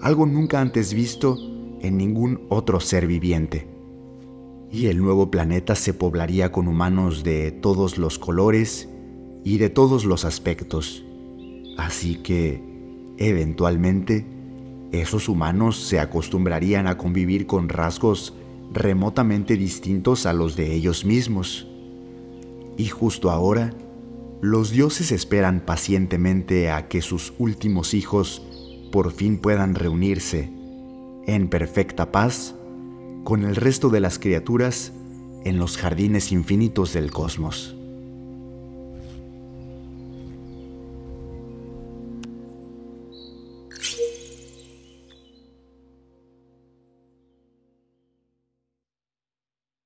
algo 0.00 0.26
nunca 0.26 0.60
antes 0.60 0.94
visto 0.94 1.36
en 1.80 1.96
ningún 1.96 2.46
otro 2.48 2.80
ser 2.80 3.06
viviente. 3.06 3.68
Y 4.70 4.86
el 4.86 4.98
nuevo 4.98 5.30
planeta 5.30 5.74
se 5.74 5.94
poblaría 5.94 6.50
con 6.50 6.68
humanos 6.68 7.22
de 7.22 7.52
todos 7.52 7.98
los 7.98 8.18
colores 8.18 8.88
y 9.44 9.58
de 9.58 9.68
todos 9.68 10.04
los 10.04 10.24
aspectos. 10.24 11.04
Así 11.76 12.16
que, 12.16 12.62
eventualmente, 13.18 14.26
esos 14.90 15.28
humanos 15.28 15.76
se 15.76 16.00
acostumbrarían 16.00 16.86
a 16.86 16.96
convivir 16.96 17.46
con 17.46 17.68
rasgos 17.68 18.34
remotamente 18.72 19.56
distintos 19.56 20.26
a 20.26 20.32
los 20.32 20.56
de 20.56 20.72
ellos 20.72 21.04
mismos. 21.04 21.68
Y 22.76 22.86
justo 22.86 23.30
ahora, 23.30 23.72
los 24.40 24.70
dioses 24.70 25.12
esperan 25.12 25.60
pacientemente 25.60 26.70
a 26.70 26.88
que 26.88 27.02
sus 27.02 27.34
últimos 27.38 27.94
hijos 27.94 28.42
por 28.90 29.12
fin 29.12 29.38
puedan 29.38 29.74
reunirse 29.74 30.50
en 31.26 31.48
perfecta 31.48 32.12
paz 32.12 32.54
con 33.24 33.44
el 33.44 33.56
resto 33.56 33.88
de 33.88 34.00
las 34.00 34.18
criaturas 34.18 34.92
en 35.44 35.58
los 35.58 35.76
jardines 35.76 36.32
infinitos 36.32 36.92
del 36.92 37.10
cosmos. 37.10 37.76